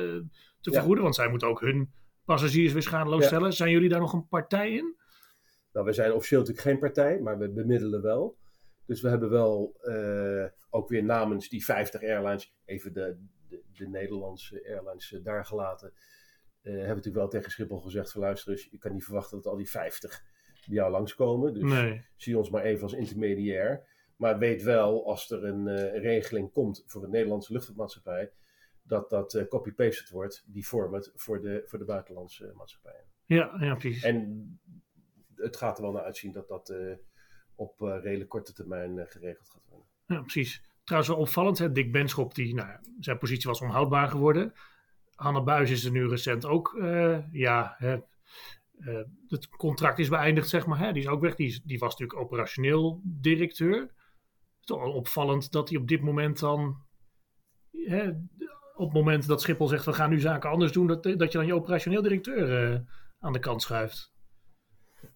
te 0.60 0.70
Ja. 0.70 0.76
vergoeden, 0.76 1.02
want 1.02 1.14
zij 1.14 1.28
moeten 1.28 1.48
ook 1.48 1.60
hun 1.60 1.92
passagiers 2.24 2.72
weer 2.72 2.82
schadeloos 2.82 3.24
stellen. 3.26 3.52
Zijn 3.52 3.70
jullie 3.70 3.88
daar 3.88 4.00
nog 4.00 4.12
een 4.12 4.28
partij 4.28 4.70
in? 4.72 4.96
Nou, 5.76 5.88
we 5.88 5.94
zijn 5.94 6.12
officieel 6.12 6.40
natuurlijk 6.40 6.66
geen 6.68 6.78
partij, 6.78 7.20
maar 7.20 7.38
we 7.38 7.48
bemiddelen 7.48 8.02
wel. 8.02 8.36
Dus 8.86 9.00
we 9.00 9.08
hebben 9.08 9.30
wel 9.30 9.76
eh, 9.80 10.46
ook 10.70 10.88
weer 10.88 11.04
namens 11.04 11.48
die 11.48 11.64
50 11.64 12.02
airlines, 12.02 12.54
even 12.64 12.92
de, 12.92 13.16
de, 13.48 13.62
de 13.72 13.88
Nederlandse 13.88 14.64
airlines 14.68 15.12
eh, 15.12 15.24
daar 15.24 15.44
gelaten, 15.44 15.92
eh, 16.62 16.72
hebben 16.72 16.88
natuurlijk 16.88 17.16
wel 17.16 17.28
tegen 17.28 17.50
Schiphol 17.50 17.80
gezegd 17.80 18.12
van 18.12 18.20
luister 18.20 18.52
eens, 18.52 18.68
je 18.70 18.78
kan 18.78 18.92
niet 18.92 19.04
verwachten 19.04 19.36
dat 19.36 19.46
al 19.46 19.56
die 19.56 19.70
50 19.70 20.24
bij 20.66 20.76
jou 20.76 20.90
langskomen. 20.90 21.54
Dus 21.54 21.62
Nee. 21.62 22.04
zie 22.16 22.38
ons 22.38 22.50
maar 22.50 22.62
even 22.62 22.82
als 22.82 22.92
intermediair. 22.92 23.88
Maar 24.16 24.38
weet 24.38 24.62
wel, 24.62 25.06
als 25.06 25.30
er 25.30 25.44
een 25.44 25.90
regeling 25.98 26.52
komt 26.52 26.82
voor 26.86 27.04
een 27.04 27.10
Nederlandse 27.10 27.52
luchtvaartmaatschappij, 27.52 28.32
dat 28.86 29.10
dat 29.10 29.34
eh, 29.34 29.46
copy-pasted 29.48 30.08
wordt, 30.08 30.44
die 30.46 30.64
format, 30.64 31.12
voor 31.14 31.40
de, 31.40 31.62
voor 31.66 31.78
de 31.78 31.84
buitenlandse 31.84 32.52
maatschappijen. 32.54 33.04
Ja, 33.24 33.56
ja, 33.60 33.74
precies. 33.74 34.02
En 34.02 34.60
het 35.36 35.56
gaat 35.56 35.76
er 35.76 35.82
wel 35.82 35.92
naar 35.92 36.02
uitzien 36.02 36.32
dat 36.32 36.48
dat 36.48 36.68
eh, 36.68 36.96
op 37.54 37.82
eh, 37.82 38.02
redelijk 38.02 38.30
korte 38.30 38.52
termijn 38.52 38.98
eh, 38.98 39.04
geregeld 39.08 39.48
gaat 39.48 39.66
worden. 39.68 39.88
Ja, 40.06 40.20
precies. 40.20 40.62
Trouwens 40.84 41.12
wel 41.12 41.20
opvallend, 41.20 41.58
hè? 41.58 41.72
Dick 41.72 41.92
Benschop, 41.92 42.34
die, 42.34 42.54
nou, 42.54 42.78
zijn 43.00 43.18
positie 43.18 43.50
was 43.50 43.60
onhoudbaar 43.60 44.08
geworden. 44.08 44.52
Hanne 45.14 45.42
Buis 45.42 45.70
is 45.70 45.84
er 45.84 45.90
nu 45.90 46.08
recent 46.08 46.44
ook, 46.44 46.76
ja, 47.30 47.74
hè, 47.78 47.98
het 49.28 49.48
contract 49.48 49.98
is 49.98 50.08
beëindigd, 50.08 50.48
zeg 50.48 50.66
maar. 50.66 50.78
Hè? 50.78 50.92
Die 50.92 51.02
is 51.02 51.08
ook 51.08 51.20
weg. 51.20 51.34
Die, 51.34 51.62
die 51.64 51.78
was 51.78 51.90
natuurlijk 51.90 52.20
operationeel 52.20 53.00
directeur. 53.04 53.90
Toch 54.60 54.80
wel 54.80 54.92
opvallend 54.92 55.52
dat 55.52 55.68
hij 55.68 55.78
op 55.78 55.88
dit 55.88 56.00
moment 56.00 56.38
dan, 56.38 56.76
hè, 57.70 58.08
op 58.74 58.84
het 58.84 58.92
moment 58.92 59.26
dat 59.26 59.40
Schiphol 59.40 59.68
zegt, 59.68 59.84
we 59.84 59.92
gaan 59.92 60.10
nu 60.10 60.20
zaken 60.20 60.50
anders 60.50 60.72
doen, 60.72 60.86
dat, 60.86 61.02
dat 61.02 61.32
je 61.32 61.38
dan 61.38 61.46
je 61.46 61.54
operationeel 61.54 62.02
directeur 62.02 62.84
aan 63.18 63.32
de 63.32 63.38
kant 63.38 63.62
schuift. 63.62 64.15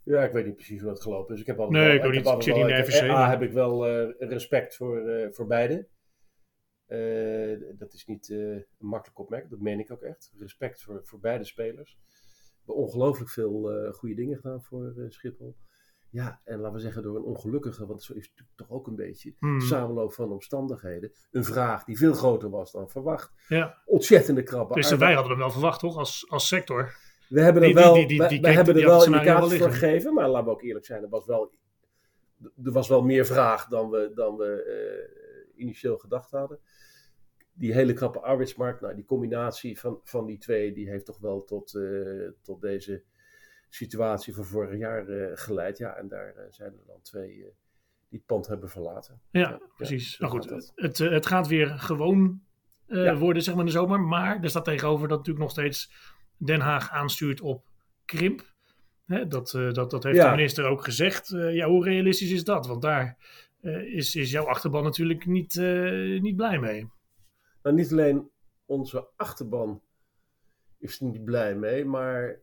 Ja, 0.02 0.24
ik 0.24 0.32
weet 0.32 0.46
niet 0.46 0.54
precies 0.54 0.80
hoe 0.80 0.88
dat 0.88 1.02
gelopen 1.02 1.34
is. 1.34 1.40
Ik 1.40 1.46
heb 1.46 1.58
altijd 1.58 1.76
Nee, 1.78 1.86
wel, 1.86 1.96
ik 1.96 2.02
heb 2.02 2.12
niet. 2.12 2.24
altijd 2.24 2.36
Ik 2.36 2.42
zit 2.52 2.54
wel- 2.54 2.76
niet 2.78 2.88
in 3.00 3.04
ik- 3.04 3.10
A, 3.10 3.38
heb 3.38 3.52
wel 3.52 3.86
eh, 3.86 4.28
respect 4.28 4.76
voor, 4.76 5.08
eh, 5.08 5.32
voor 5.32 5.46
beide. 5.46 5.88
Eh, 6.86 7.78
dat 7.78 7.92
is 7.92 8.04
niet 8.06 8.30
eh, 8.30 8.38
een 8.38 8.66
makkelijk 8.78 9.18
opmerking, 9.18 9.50
dat 9.50 9.60
meen 9.60 9.78
ik 9.78 9.92
ook 9.92 10.02
echt. 10.02 10.32
Respect 10.38 10.82
voor, 10.82 11.00
voor 11.04 11.20
beide 11.20 11.44
spelers. 11.44 11.98
We 12.04 12.56
hebben 12.66 12.74
ongelooflijk 12.84 13.30
veel 13.30 13.70
eh, 13.72 13.92
goede 13.92 14.14
dingen 14.14 14.36
gedaan 14.36 14.62
voor 14.62 14.92
eh, 14.96 15.04
Schiphol. 15.08 15.56
Ja, 16.10 16.40
en 16.44 16.58
laten 16.58 16.74
we 16.74 16.80
zeggen 16.80 17.02
door 17.02 17.16
een 17.16 17.22
ongelukkige, 17.22 17.86
want 17.86 18.02
zo 18.02 18.14
is 18.14 18.32
het 18.34 18.46
toch 18.54 18.70
ook 18.70 18.86
een 18.86 18.96
beetje 18.96 19.34
Hmm. 19.38 19.60
samenloop 19.60 20.12
van 20.12 20.30
omstandigheden. 20.32 21.12
Een 21.30 21.44
vraag 21.44 21.84
die 21.84 21.96
veel 21.98 22.12
groter 22.12 22.50
was 22.50 22.72
dan 22.72 22.88
verwacht. 22.90 23.32
Ja, 23.48 23.82
Ontzettende 23.84 24.42
krappe 24.42 24.74
dus 24.74 24.94
wij 24.96 25.12
hadden 25.12 25.30
hem 25.30 25.40
wel 25.40 25.50
verwacht, 25.50 25.80
toch? 25.80 25.96
Als, 25.96 26.24
als 26.28 26.46
sector. 26.48 26.94
We 27.30 27.40
hebben 27.40 27.62
er 27.62 27.68
die- 27.68 27.76
wel, 27.76 27.94
die- 27.94 28.06
die- 28.06 28.40
we- 28.40 28.50
hebben 28.50 28.76
er 28.76 28.86
wel 28.86 29.04
indicaties 29.04 29.58
voor 29.58 29.70
gegeven, 29.70 30.14
maar 30.14 30.28
laten 30.28 30.46
we 30.46 30.52
ook 30.52 30.62
eerlijk 30.62 30.84
zijn, 30.86 31.02
er 31.02 31.08
was 31.08 31.26
wel, 31.26 31.52
er 32.64 32.72
was 32.72 32.88
wel 32.88 33.02
meer 33.02 33.26
vraag 33.26 33.66
dan 33.68 33.90
we, 33.90 34.12
dan 34.14 34.36
we 34.36 34.62
eh, 35.54 35.60
initieel 35.60 35.98
gedacht 35.98 36.30
hadden. 36.30 36.58
Die 37.52 37.72
hele 37.72 37.92
krappe 37.92 38.20
arbeidsmarkt, 38.20 38.80
nou, 38.80 38.94
die 38.94 39.04
combinatie 39.04 39.78
van, 39.80 40.00
van 40.04 40.26
die 40.26 40.38
twee, 40.38 40.72
die 40.72 40.88
heeft 40.88 41.04
toch 41.06 41.18
wel 41.18 41.44
tot, 41.44 41.74
eh, 41.74 42.28
tot 42.42 42.60
deze 42.60 43.02
situatie 43.68 44.34
van 44.34 44.44
vorig 44.44 44.78
jaar 44.78 45.08
eh, 45.08 45.30
geleid. 45.34 45.78
Ja, 45.78 45.94
en 45.96 46.08
daar 46.08 46.34
zijn 46.50 46.72
er 46.72 46.86
dan 46.86 47.00
twee 47.02 47.28
die 48.08 48.18
het 48.18 48.26
pand 48.26 48.46
hebben 48.46 48.68
verlaten. 48.68 49.20
Ja, 49.30 49.40
Ja, 49.40 49.60
precies. 49.76 50.18
nou 50.18 50.32
goed, 50.32 50.70
het, 50.74 50.98
het 50.98 51.26
gaat 51.26 51.46
weer 51.48 51.66
gewoon 51.68 52.40
Ja. 52.86 53.16
worden, 53.16 53.42
zeg 53.42 53.54
maar, 53.54 53.62
in 53.64 53.70
de 53.70 53.76
zomer. 53.78 54.00
Maar 54.00 54.42
er 54.42 54.48
staat 54.50 54.64
tegenover 54.64 55.08
dat 55.08 55.18
natuurlijk 55.18 55.44
nog 55.44 55.50
steeds 55.50 55.92
Den 56.42 56.60
Haag 56.60 56.90
aanstuurt 56.90 57.40
op 57.40 57.68
krimp. 58.04 58.52
Hè, 59.06 59.26
dat, 59.26 59.54
eh, 59.54 59.72
dat, 59.72 59.90
dat 59.90 60.02
heeft 60.02 60.16
Ja. 60.16 60.30
de 60.30 60.36
minister 60.36 60.64
ook 60.64 60.84
gezegd. 60.84 61.32
Eh, 61.32 61.54
ja, 61.54 61.68
hoe 61.68 61.84
realistisch 61.84 62.30
is 62.30 62.44
dat? 62.44 62.66
Want 62.66 62.82
daar 62.82 63.16
eh, 63.60 63.94
is, 63.94 64.14
is 64.14 64.30
jouw 64.30 64.44
achterban 64.44 64.84
natuurlijk 64.84 65.26
niet, 65.26 65.54
niet 66.22 66.36
blij 66.36 66.58
mee. 66.58 66.88
Nou, 67.62 67.76
niet 67.76 67.92
alleen 67.92 68.30
onze 68.64 69.08
achterban 69.16 69.82
is 70.78 71.00
er 71.00 71.06
niet 71.06 71.24
blij 71.24 71.54
mee, 71.54 71.84
maar 71.84 72.38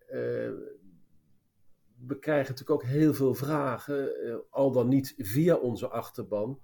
we 2.08 2.20
krijgen 2.20 2.52
natuurlijk 2.52 2.82
ook 2.82 2.90
heel 2.90 3.14
veel 3.14 3.34
vragen, 3.34 4.12
al 4.50 4.72
dan 4.72 4.88
niet 4.88 5.14
via 5.18 5.56
onze 5.56 5.88
achterban, 5.88 6.62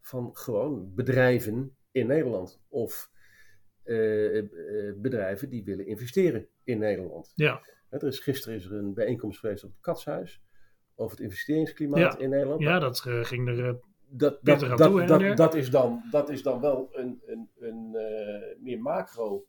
van 0.00 0.30
gewoon 0.32 0.94
bedrijven 0.94 1.76
in 1.90 2.06
Nederland. 2.06 2.60
Of 2.68 3.10
eh, 3.86 4.38
eh, 4.38 4.94
bedrijven 4.96 5.48
die 5.50 5.64
willen 5.64 5.86
investeren 5.86 6.48
in 6.64 6.78
Nederland. 6.78 7.32
Ja. 7.34 7.60
Er 7.88 8.02
is, 8.06 8.18
gisteren 8.18 8.56
is 8.56 8.64
er 8.64 8.72
een 8.72 8.94
bijeenkomst 8.94 9.38
geweest 9.40 9.64
op 9.64 9.70
het 9.70 9.80
Katshuis 9.80 10.42
over 10.94 11.16
het 11.16 11.24
investeringsklimaat 11.24 11.98
Ja. 12.12 12.18
in 12.18 12.30
Nederland. 12.30 12.60
Ja, 12.60 12.78
dat 12.78 13.04
eh, 13.06 13.24
ging 13.24 13.48
er. 13.48 13.66
eh, 13.68 13.74
dat, 14.08 14.38
dat, 14.42 14.60
dat, 14.60 14.78
toe, 14.78 15.02
hè, 15.02 15.34
dat, 15.34 15.54
is 15.54 15.70
dan, 15.70 16.02
dat 16.10 16.28
is 16.30 16.42
dan 16.42 16.60
wel 16.60 16.88
een, 16.92 17.22
een, 17.26 17.50
een 17.58 17.94
eh, 17.94 18.62
meer 18.62 18.80
macro 18.80 19.46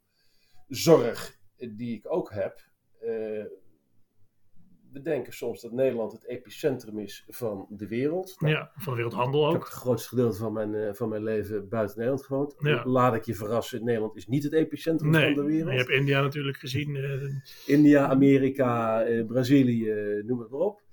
zorg 0.68 1.38
die 1.58 1.96
ik 1.98 2.12
ook 2.12 2.32
heb. 2.34 2.60
Eh, 3.00 3.44
we 4.92 5.02
denken 5.02 5.34
soms 5.34 5.62
dat 5.62 5.72
Nederland 5.72 6.12
het 6.12 6.26
epicentrum 6.26 7.00
is 7.00 7.26
van 7.28 7.66
de 7.70 7.88
wereld. 7.88 8.36
Nou, 8.40 8.54
ja, 8.54 8.72
van 8.76 8.94
de 8.94 9.02
wereldhandel 9.02 9.46
Ik 9.46 9.52
heb 9.52 9.62
ook. 9.62 9.68
het 9.68 9.78
grootste 9.78 10.10
gedeelte 10.10 10.38
van 10.38 10.54
mijn, 10.54 10.76
eh, 10.76 10.94
van 10.94 11.10
mijn 11.10 11.24
leven 11.24 11.70
buiten 11.70 11.98
Nederland 11.98 12.26
gewoond. 12.26 12.56
Ja. 12.60 12.86
Laat 12.86 13.16
ik 13.16 13.24
je 13.26 13.36
verrassen, 13.36 13.84
Nederland 13.84 14.16
is 14.16 14.28
niet 14.28 14.44
het 14.44 14.54
epicentrum 14.54 15.10
Nee, 15.12 15.36
van 15.36 15.44
de 15.46 15.52
wereld. 15.52 15.72
je 15.72 15.78
hebt 15.78 15.90
India 15.90 16.22
natuurlijk 16.22 16.58
gezien. 16.58 16.96
eh, 16.96 17.76
India, 17.76 18.08
Amerika, 18.08 19.04
eh, 19.04 19.26
Brazilië, 19.26 20.22
noem 20.26 20.40
het 20.40 20.50
maar 20.50 20.60
op. 20.60 20.86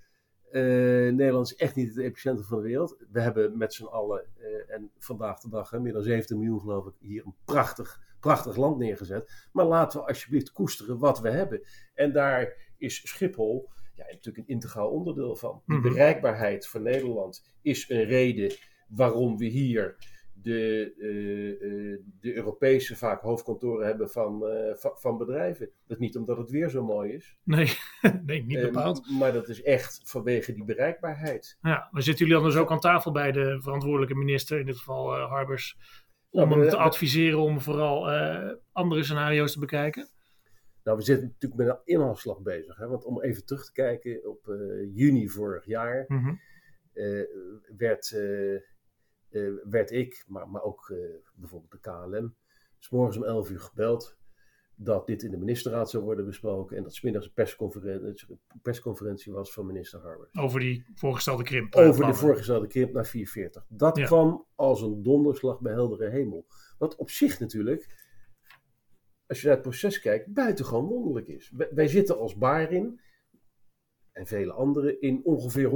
Nederland 0.53 1.47
is 1.47 1.55
echt 1.57 1.75
niet 1.75 1.89
het 1.89 1.99
epicentrum 1.99 2.47
van 2.47 2.57
de 2.59 2.65
wereld. 2.65 2.97
We 3.11 3.21
hebben 3.21 3.59
met 3.59 3.75
z'n 3.75 3.85
allen, 3.85 4.25
en 4.69 4.91
vandaag 4.99 5.41
de 5.41 5.49
dag, 5.49 5.71
hè, 5.71 5.81
meer 5.81 5.93
dan 5.93 6.03
17 6.03 6.39
miljoen 6.39 6.61
geloof 6.61 6.87
ik, 6.87 6.93
hier 6.99 7.25
een 7.27 7.35
prachtig, 7.45 8.01
prachtig 8.21 8.57
land 8.57 8.79
neergezet. 8.79 9.49
Maar 9.53 9.65
laten 9.67 10.01
we 10.01 10.07
alsjeblieft 10.07 10.53
koesteren 10.53 10.99
wat 10.99 11.21
we 11.21 11.31
hebben. 11.31 11.63
En 11.95 12.13
daar 12.13 12.73
is 12.79 13.09
Schiphol 13.09 13.69
ja, 13.95 14.05
natuurlijk 14.11 14.49
een 14.49 14.55
integraal 14.55 14.89
onderdeel 14.91 15.37
van. 15.37 15.63
Die 15.67 15.77
Mhm. 15.79 15.89
bereikbaarheid 15.89 16.67
van 16.69 16.83
Nederland 16.83 17.55
is 17.63 17.89
een 17.89 18.05
reden 18.05 18.53
waarom 18.89 19.37
we 19.37 19.45
hier 19.45 19.97
de, 20.43 20.95
eh, 20.99 21.51
eh, 21.93 21.99
de 22.21 22.35
Europese 22.37 22.97
vaak 22.97 23.21
hoofdkantoren 23.21 23.87
hebben 23.87 24.11
van, 24.11 24.47
eh, 24.47 24.75
van, 24.75 24.93
van 24.95 25.19
bedrijven. 25.19 25.67
Dat 25.87 25.97
is 25.97 25.99
niet 25.99 26.17
omdat 26.17 26.37
het 26.37 26.51
weer 26.51 26.69
zo 26.69 26.85
mooi 26.85 27.13
is. 27.13 27.37
nee, 27.45 27.69
nee, 28.27 28.45
niet 28.45 28.61
bepaald. 28.61 29.11
maar 29.19 29.33
dat 29.33 29.49
is 29.49 29.63
echt 29.63 30.01
vanwege 30.05 30.53
die 30.53 30.65
bereikbaarheid. 30.65 31.59
Ja, 31.63 31.89
maar 31.91 32.03
zitten 32.03 32.27
jullie 32.27 32.43
dan 32.43 32.51
dus 32.51 32.61
ook 32.61 32.71
aan 32.71 32.81
tafel 32.81 33.13
bij 33.13 33.33
de 33.33 33.59
verantwoordelijke 33.61 34.15
minister, 34.15 34.59
in 34.61 34.67
dit 34.67 34.77
geval 34.77 35.15
Harbers, 35.15 35.77
Nou, 36.31 36.51
om 36.53 36.61
hem 36.61 36.69
te 36.69 36.77
adviseren 36.77 37.39
om 37.39 37.61
vooral 37.61 38.11
andere 38.73 39.03
scenario's 39.03 39.53
te 39.53 39.59
bekijken? 39.59 40.09
Nou, 40.85 40.97
we 40.99 41.03
zitten 41.05 41.27
natuurlijk 41.29 41.61
met 41.63 41.69
een 41.69 41.81
inhaalslag 41.95 42.41
bezig. 42.43 42.77
Hè? 42.77 42.87
Want 42.89 43.05
om 43.05 43.23
even 43.23 43.45
terug 43.45 43.65
te 43.65 43.73
kijken, 43.73 44.29
op 44.29 44.49
eh, 44.49 44.57
juni 44.97 45.29
vorig 45.29 45.65
jaar 45.67 46.05
Mhm. 46.09 46.35
eh, 46.93 47.23
werd, 47.77 48.13
eh, 48.13 49.51
werd 49.65 49.91
ik, 49.91 50.25
maar, 50.27 50.49
maar 50.49 50.63
ook 50.63 50.95
bijvoorbeeld 51.35 51.71
de 51.73 51.79
KLM, 51.81 52.35
s 52.79 52.91
morgens 52.91 53.17
om 53.17 53.25
11 53.25 53.51
uur 53.51 53.61
gebeld 53.61 54.17
dat 54.77 55.07
dit 55.07 55.23
in 55.23 55.31
de 55.31 55.37
ministerraad 55.37 55.91
zou 55.91 56.05
worden 56.05 56.25
besproken 56.25 56.77
en 56.77 56.83
dat 56.83 56.95
smiddags 56.95 57.27
een 57.27 57.33
persconferentie, 57.33 58.27
een 58.31 58.61
persconferentie 58.63 59.33
was 59.33 59.53
van 59.53 59.67
minister 59.67 60.01
Harbers. 60.01 60.35
Over 60.35 60.61
die 60.61 60.85
voorgestelde 60.95 61.43
krimp. 61.43 61.75
Over 61.75 62.07
de 62.07 62.15
voorgestelde 62.15 62.67
krimp 62.67 62.93
naar 62.93 63.07
440. 63.07 63.65
Dat 63.69 63.97
Ja. 63.97 64.05
kwam 64.07 64.47
als 64.55 64.83
een 64.83 65.03
donderslag 65.03 65.61
bij 65.61 65.73
heldere 65.73 66.09
hemel. 66.11 66.47
Wat 66.79 66.97
op 66.97 67.11
zich 67.11 67.41
natuurlijk, 67.41 68.04
als 69.35 69.43
je 69.43 69.49
naar 69.49 69.57
het 69.57 69.69
proces 69.69 70.01
kijkt, 70.01 70.33
buitengewoon 70.33 70.87
wonderlijk 70.87 71.29
is. 71.29 71.53
Wij, 71.57 71.69
wij 71.71 71.89
zitten 71.89 72.19
als 72.19 72.37
Barin 72.37 73.01
en 74.13 74.27
vele 74.27 74.53
anderen 74.53 75.01
in 75.01 75.21
ongeveer 75.25 75.71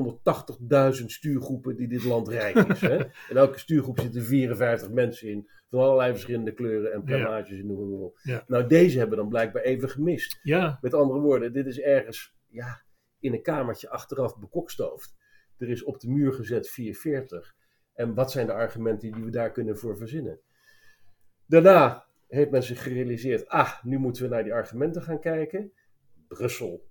180.000 1.00 1.04
stuurgroepen 1.04 1.76
die 1.76 1.88
dit 1.88 2.04
land 2.04 2.28
rijk 2.28 2.56
is. 2.56 2.80
Hè? 2.80 2.96
In 3.30 3.36
elke 3.36 3.58
stuurgroep 3.58 4.00
zitten 4.00 4.22
54 4.22 4.90
mensen 4.90 5.28
in, 5.28 5.48
van 5.70 5.80
allerlei 5.80 6.12
verschillende 6.12 6.52
kleuren 6.52 6.92
en 6.92 7.02
planages 7.02 7.58
en 7.58 7.66
noem 7.66 7.90
maar 7.90 7.98
op. 7.98 8.18
Ja. 8.22 8.44
Nou, 8.46 8.66
deze 8.66 8.98
hebben 8.98 9.18
dan 9.18 9.28
blijkbaar 9.28 9.62
even 9.62 9.88
gemist. 9.88 10.38
Ja, 10.42 10.78
Met 10.80 10.94
andere 10.94 11.20
woorden, 11.20 11.52
dit 11.52 11.66
is 11.66 11.80
ergens 11.80 12.34
ja, 12.46 12.82
in 13.20 13.32
een 13.32 13.42
kamertje 13.42 13.90
achteraf 13.90 14.38
bekokstoofd. 14.38 15.16
Er 15.56 15.68
is 15.68 15.84
op 15.84 16.00
de 16.00 16.08
muur 16.08 16.32
gezet 16.32 16.68
440. 16.68 17.54
En 17.94 18.14
wat 18.14 18.30
zijn 18.30 18.46
de 18.46 18.52
argumenten 18.52 19.12
die 19.12 19.24
we 19.24 19.30
daar 19.30 19.52
kunnen 19.52 19.78
voor 19.78 19.96
verzinnen? 19.96 20.40
Daarna 21.46 22.07
heeft 22.28 22.50
men 22.50 22.62
zich 22.62 22.82
gerealiseerd, 22.82 23.48
ah, 23.48 23.82
nu 23.82 23.98
moeten 23.98 24.22
we 24.22 24.28
naar 24.28 24.44
die 24.44 24.54
argumenten 24.54 25.02
gaan 25.02 25.20
kijken. 25.20 25.72
Brussel 26.28 26.88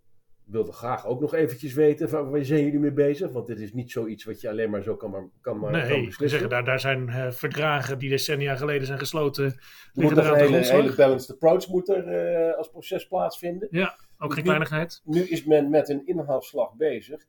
wilde 0.47 0.71
graag 0.71 1.05
ook 1.05 1.19
nog 1.19 1.33
eventjes 1.33 1.73
weten, 1.73 2.09
van, 2.09 2.29
waar 2.29 2.45
zijn 2.45 2.63
jullie 2.63 2.79
mee 2.79 2.93
bezig? 2.93 3.31
Want 3.31 3.47
dit 3.47 3.59
is 3.59 3.73
niet 3.73 3.91
zoiets 3.91 4.23
wat 4.23 4.41
je 4.41 4.49
alleen 4.49 4.69
maar 4.69 4.83
zo 4.83 4.95
kan, 4.95 5.11
maar, 5.11 5.29
kan, 5.41 5.59
maar, 5.59 5.71
nee, 5.71 5.87
beslissen. 5.87 6.29
zeggen, 6.29 6.49
daar, 6.49 6.63
daar 6.63 6.79
zijn 6.79 7.09
eh, 7.09 7.31
verdragen 7.31 7.99
die 7.99 8.09
decennia 8.09 8.55
geleden 8.55 8.87
zijn 8.87 8.99
gesloten. 8.99 9.45
er 9.45 9.53
moet 9.93 10.15
daar 10.15 10.31
een 10.31 10.37
hele, 10.37 10.57
hele 10.57 10.95
balanced 10.95 11.31
approach 11.31 11.67
moet 11.67 11.89
er 11.89 12.07
eh, 12.07 12.57
als 12.57 12.69
proces 12.69 13.07
plaatsvinden. 13.07 13.67
Ja, 13.71 13.99
ook 14.17 14.33
geen 14.33 14.43
kleinigheid. 14.43 15.01
Nu 15.03 15.21
is 15.21 15.45
men 15.45 15.69
met 15.69 15.89
een 15.89 16.05
inhaalslag 16.05 16.75
bezig. 16.75 17.25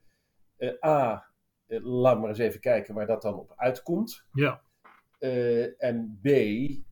Eh, 0.56 0.84
A, 0.84 1.26
laat 1.66 2.20
maar 2.20 2.28
eens 2.28 2.38
even 2.38 2.60
kijken 2.60 2.94
waar 2.94 3.06
dat 3.06 3.22
dan 3.22 3.34
op 3.34 3.52
uitkomt. 3.56 4.24
Ja, 4.32 4.62
en 5.78 6.18
B, 6.22 6.28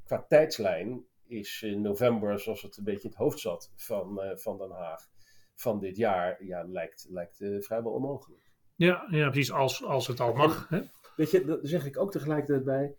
qua 0.06 0.24
tijdslijn 0.28 1.04
is 1.26 1.62
in 1.62 1.80
november, 1.80 2.40
zoals 2.40 2.62
het 2.62 2.76
een 2.76 2.84
beetje 2.84 3.02
in 3.02 3.08
het 3.08 3.18
hoofd 3.18 3.38
zat 3.38 3.72
van, 3.76 4.20
eh, 4.22 4.36
van 4.36 4.58
Den 4.58 4.70
Haag, 4.70 5.08
van 5.54 5.80
dit 5.80 5.96
jaar, 5.96 6.44
ja, 6.44 6.64
lijkt, 6.64 7.06
lijkt 7.10 7.40
eh, 7.40 7.60
vrijwel 7.60 7.92
onmogelijk. 7.92 8.50
ja, 8.76 9.06
ja 9.10 9.28
precies, 9.30 9.52
als, 9.52 9.84
als 9.84 10.06
het 10.06 10.20
al 10.20 10.34
mag. 10.34 10.68
Hè? 10.68 10.82
Weet 11.16 11.30
je, 11.30 11.44
daar 11.44 11.58
zeg 11.62 11.86
ik 11.86 11.98
ook 11.98 12.12
tegelijkertijd 12.12 12.64
bij, 12.64 12.94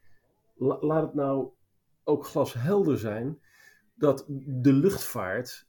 la- 0.55 0.77
laat 0.81 1.03
het 1.03 1.13
nou 1.13 1.49
ook 2.03 2.25
glashelder 2.25 2.97
zijn 2.97 3.39
dat 3.95 4.25
de 4.45 4.73
luchtvaart 4.73 5.67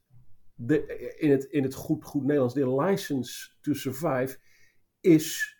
de, 0.55 0.85
in, 1.17 1.31
het, 1.31 1.43
in 1.43 1.63
het 1.63 1.73
goed, 1.73 2.03
goed 2.05 2.21
Nederlands, 2.21 2.53
de 2.53 2.75
license 2.81 3.49
to 3.61 3.73
survive 3.73 4.37
is 5.01 5.57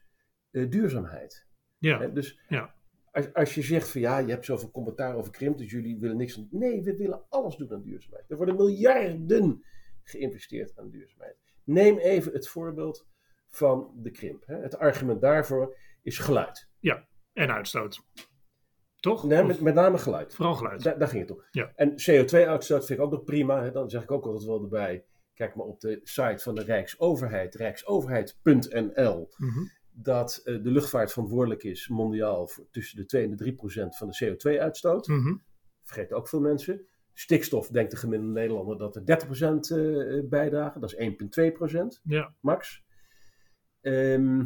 eh, 0.52 0.70
duurzaamheid. 0.70 1.48
Ja, 1.78 2.00
Hè, 2.00 2.14
dus 2.14 2.40
Ja. 2.48 2.76
Als, 3.12 3.34
als 3.34 3.56
je 3.56 3.62
zegt 3.62 3.90
van 3.90 4.02
ja, 4.02 4.18
je 4.18 4.30
hebt 4.32 4.46
zoveel 4.46 4.72
commentaar 4.72 5.16
over 5.16 5.32
krimp, 5.32 5.58
dus 5.58 5.72
jullie 5.72 6.00
willen 6.00 6.18
niks 6.18 6.38
aan. 6.38 6.48
Nee, 6.52 6.84
we 6.84 6.96
willen 6.96 7.22
alles 7.30 7.56
doen 7.56 7.72
aan 7.72 7.82
duurzaamheid. 7.82 8.30
Er 8.30 8.38
worden 8.38 8.56
miljarden 8.56 9.64
geïnvesteerd 10.04 10.74
aan 10.76 10.90
duurzaamheid. 10.90 11.38
Neem 11.64 11.98
even 11.98 12.34
het 12.34 12.48
voorbeeld 12.48 13.08
van 13.48 13.92
de 13.96 14.12
krimp. 14.12 14.44
Hè. 14.46 14.56
Het 14.56 14.78
argument 14.78 15.22
daarvoor 15.22 15.78
is 16.02 16.18
geluid. 16.18 16.70
en 17.34 17.52
uitstoot. 17.52 18.00
Toch? 19.00 19.24
Nee, 19.24 19.44
met, 19.44 19.62
met 19.62 19.74
name 19.74 19.98
geluid. 19.98 20.36
Vooral 20.36 20.56
geluid. 20.56 20.84
Daar, 20.84 21.00
daar 21.00 21.08
ging 21.08 21.22
het 21.22 21.32
om. 21.32 21.44
Ja. 21.52 21.72
En 21.76 21.92
CO2-uitstoot 21.92 22.86
vind 22.86 23.00
ik 23.00 23.06
ook 23.06 23.12
nog 23.12 23.24
prima. 23.24 23.64
Hè. 23.64 23.72
Dan 23.72 23.90
zeg 23.90 24.04
ik 24.04 24.12
ook 24.12 24.26
altijd 24.26 24.46
wel 24.46 24.62
erbij. 24.62 25.06
Kijk 25.34 25.56
maar 25.56 25.66
op 25.66 25.80
de 25.80 26.00
site 26.04 26.44
van 26.44 26.56
de 26.56 26.64
Rijksoverheid, 26.64 27.56
rijksoverheid.nl. 27.56 29.30
dat 30.02 30.42
eh, 30.44 30.64
de 30.64 30.72
luchtvaart 30.72 31.12
verantwoordelijk 31.12 31.64
is 31.64 31.88
mondiaal 31.88 32.48
voor 32.48 32.68
tussen 32.72 32.98
de 32.98 33.06
2 33.06 33.24
en 33.24 33.30
de 33.30 33.36
3 33.36 33.56
procent 33.56 33.98
van 33.98 34.08
de 34.08 34.26
CO2-uitstoot. 34.26 35.08
Mhm. 35.08 35.36
Vergeet 35.84 36.14
ook 36.14 36.28
veel 36.28 36.42
mensen. 36.42 36.88
Stikstof 37.14 37.68
denkt 37.68 37.92
de 37.92 37.98
gemiddelde 37.98 38.34
Nederlander 38.34 38.78
dat 38.78 38.96
er 38.96 39.06
30 39.06 39.28
procent 39.28 39.72
eh, 39.72 40.28
bijdragen. 40.30 40.82
Dat 40.82 40.94
is 40.94 40.98
1,2 40.98 41.52
procent 41.52 42.02
Ja, 42.04 42.34
max. 42.40 42.84
Ehm, 43.82 44.46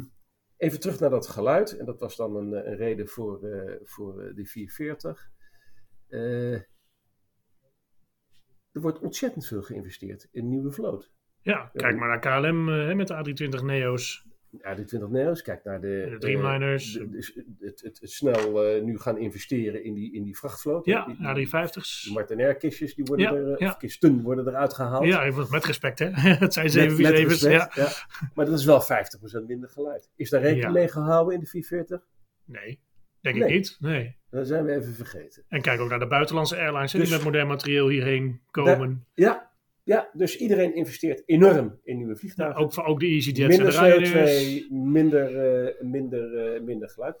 even 0.56 0.80
terug 0.80 1.00
naar 1.00 1.10
dat 1.10 1.26
geluid. 1.26 1.76
En 1.76 1.84
dat 1.84 2.00
was 2.00 2.16
dan 2.16 2.36
een, 2.36 2.54
eh, 2.54 2.70
een 2.70 2.76
reden 2.76 3.08
voor, 3.08 3.38
voor 3.82 4.32
de 4.34 4.46
440. 4.46 5.32
Eh, 6.08 6.52
er 8.72 8.80
wordt 8.80 8.98
ontzettend 8.98 9.46
veel 9.46 9.62
geïnvesteerd 9.62 10.28
in 10.30 10.48
nieuwe 10.48 10.72
vloot. 10.72 11.12
ja, 11.40 11.70
kijk 11.72 11.96
maar 11.96 12.08
naar 12.08 12.40
KLM 12.40 12.68
hè, 12.68 12.94
met 12.94 13.08
de 13.08 13.14
A320 13.14 13.62
Neo's. 13.62 14.26
Ja, 14.62 14.74
de 14.74 14.84
20 14.84 15.08
Neo's, 15.08 15.42
kijk 15.42 15.64
naar 15.64 15.80
de, 15.80 16.06
De 16.10 16.16
Dreamliners. 16.18 16.96
eh, 16.98 17.04
de- 17.10 17.18
de- 17.58 17.66
het, 17.66 17.80
het, 17.80 18.00
het 18.00 18.10
snel 18.10 18.64
eh, 18.64 18.82
nu 18.82 18.98
gaan 18.98 19.18
investeren 19.18 19.84
in 19.84 19.94
die, 19.94 20.14
in 20.14 20.22
die 20.24 20.36
vrachtvloot. 20.36 20.84
Ja, 20.86 21.04
Die- 21.06 21.16
die- 21.34 21.46
A350's. 21.46 22.02
Die 22.02 22.12
Martinair 22.12 22.54
kistjes, 22.56 22.94
die 22.94 23.04
worden 23.04 23.26
Ja, 23.26 23.34
er, 23.34 23.52
eh, 23.52 23.58
ja. 23.58 23.72
kisten 23.72 24.22
worden 24.22 24.48
eruit 24.48 24.74
gehaald. 24.74 25.04
Ja, 25.06 25.24
even 25.24 25.46
met 25.50 25.64
respect 25.64 25.98
hè. 25.98 26.06
het 26.44 26.52
zijn 26.52 26.66
Met- 26.66 26.98
met 26.98 27.18
747's. 27.18 27.40
Ja. 27.42 27.70
ja. 27.74 27.88
Maar 28.34 28.46
dat 28.46 28.58
is 28.58 28.64
wel 28.64 28.80
50% 28.82 29.46
minder 29.46 29.68
geluid. 29.68 30.10
Is 30.16 30.30
daar 30.30 30.40
rekening 30.42 30.72
mee 30.72 30.88
gehouden 30.88 31.34
in 31.34 31.40
de 31.40 31.46
440? 31.46 32.06
Nee, 32.44 32.80
denk 33.20 33.36
Nee. 33.36 33.48
ik 33.48 33.54
niet. 33.54 33.76
Nee. 33.80 34.16
Dat 34.30 34.46
zijn 34.46 34.64
we 34.64 34.72
even 34.74 34.94
vergeten. 34.94 35.44
En 35.48 35.62
kijk 35.62 35.80
ook 35.80 35.88
naar 35.88 35.98
de 35.98 36.06
buitenlandse 36.06 36.56
airlines 36.56 36.92
die 36.92 37.00
Dus- 37.00 37.10
met 37.10 37.22
modern 37.24 37.46
materieel 37.46 37.88
hierheen 37.88 38.40
komen. 38.50 39.06
Ja, 39.14 39.52
ja, 39.84 40.10
dus 40.12 40.36
iedereen 40.36 40.74
investeert 40.74 41.22
enorm 41.26 41.80
in 41.82 41.96
nieuwe 41.96 42.12
Ja, 42.12 42.18
vliegtuigen. 42.18 42.62
ook, 42.62 42.78
ook 42.88 43.00
de 43.00 43.06
EasyJets 43.06 43.56
en 43.58 43.64
de 43.64 43.70
Ryanairs. 43.70 44.62
CO2, 44.62 44.66
minder, 44.70 45.38
eh, 45.66 45.80
minder, 45.82 46.54
eh, 46.54 46.62
minder 46.62 46.88
geluid. 46.88 47.16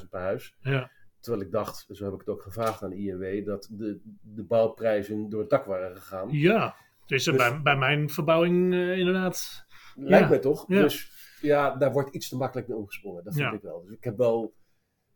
60.000 0.00 0.08
per 0.10 0.20
huis. 0.20 0.56
Ja. 0.60 0.90
Terwijl 1.20 1.42
ik 1.44 1.52
dacht, 1.52 1.86
zo 1.90 2.04
heb 2.04 2.12
ik 2.14 2.18
het 2.20 2.28
ook 2.28 2.42
gevraagd 2.42 2.82
aan 2.82 2.90
de 2.90 2.96
INW, 2.96 3.46
dat 3.46 3.68
de, 3.70 4.00
de 4.22 4.44
bouwprijzen 4.44 5.28
door 5.28 5.40
het 5.40 5.50
dak 5.50 5.64
waren 5.64 5.96
gegaan. 5.96 6.28
ja. 6.30 6.76
Dus, 7.06 7.30
bij, 7.30 7.62
bij 7.62 7.76
mijn 7.76 8.10
verbouwing 8.10 8.74
inderdaad. 8.74 9.66
Lijkt 9.96 10.28
mij 10.28 10.38
toch? 10.38 10.64
Dus 10.64 11.10
ja, 11.40 11.76
daar 11.76 11.92
wordt 11.92 12.14
iets 12.14 12.28
te 12.28 12.36
makkelijk 12.36 12.68
mee 12.68 12.76
omgesprongen. 12.76 13.24
Dat 13.24 13.34
vind 13.34 13.52
ik 13.52 13.62
wel. 13.62 13.82
Dus 13.84 13.96
ik 13.96 14.04
heb 14.04 14.16
wel, 14.16 14.54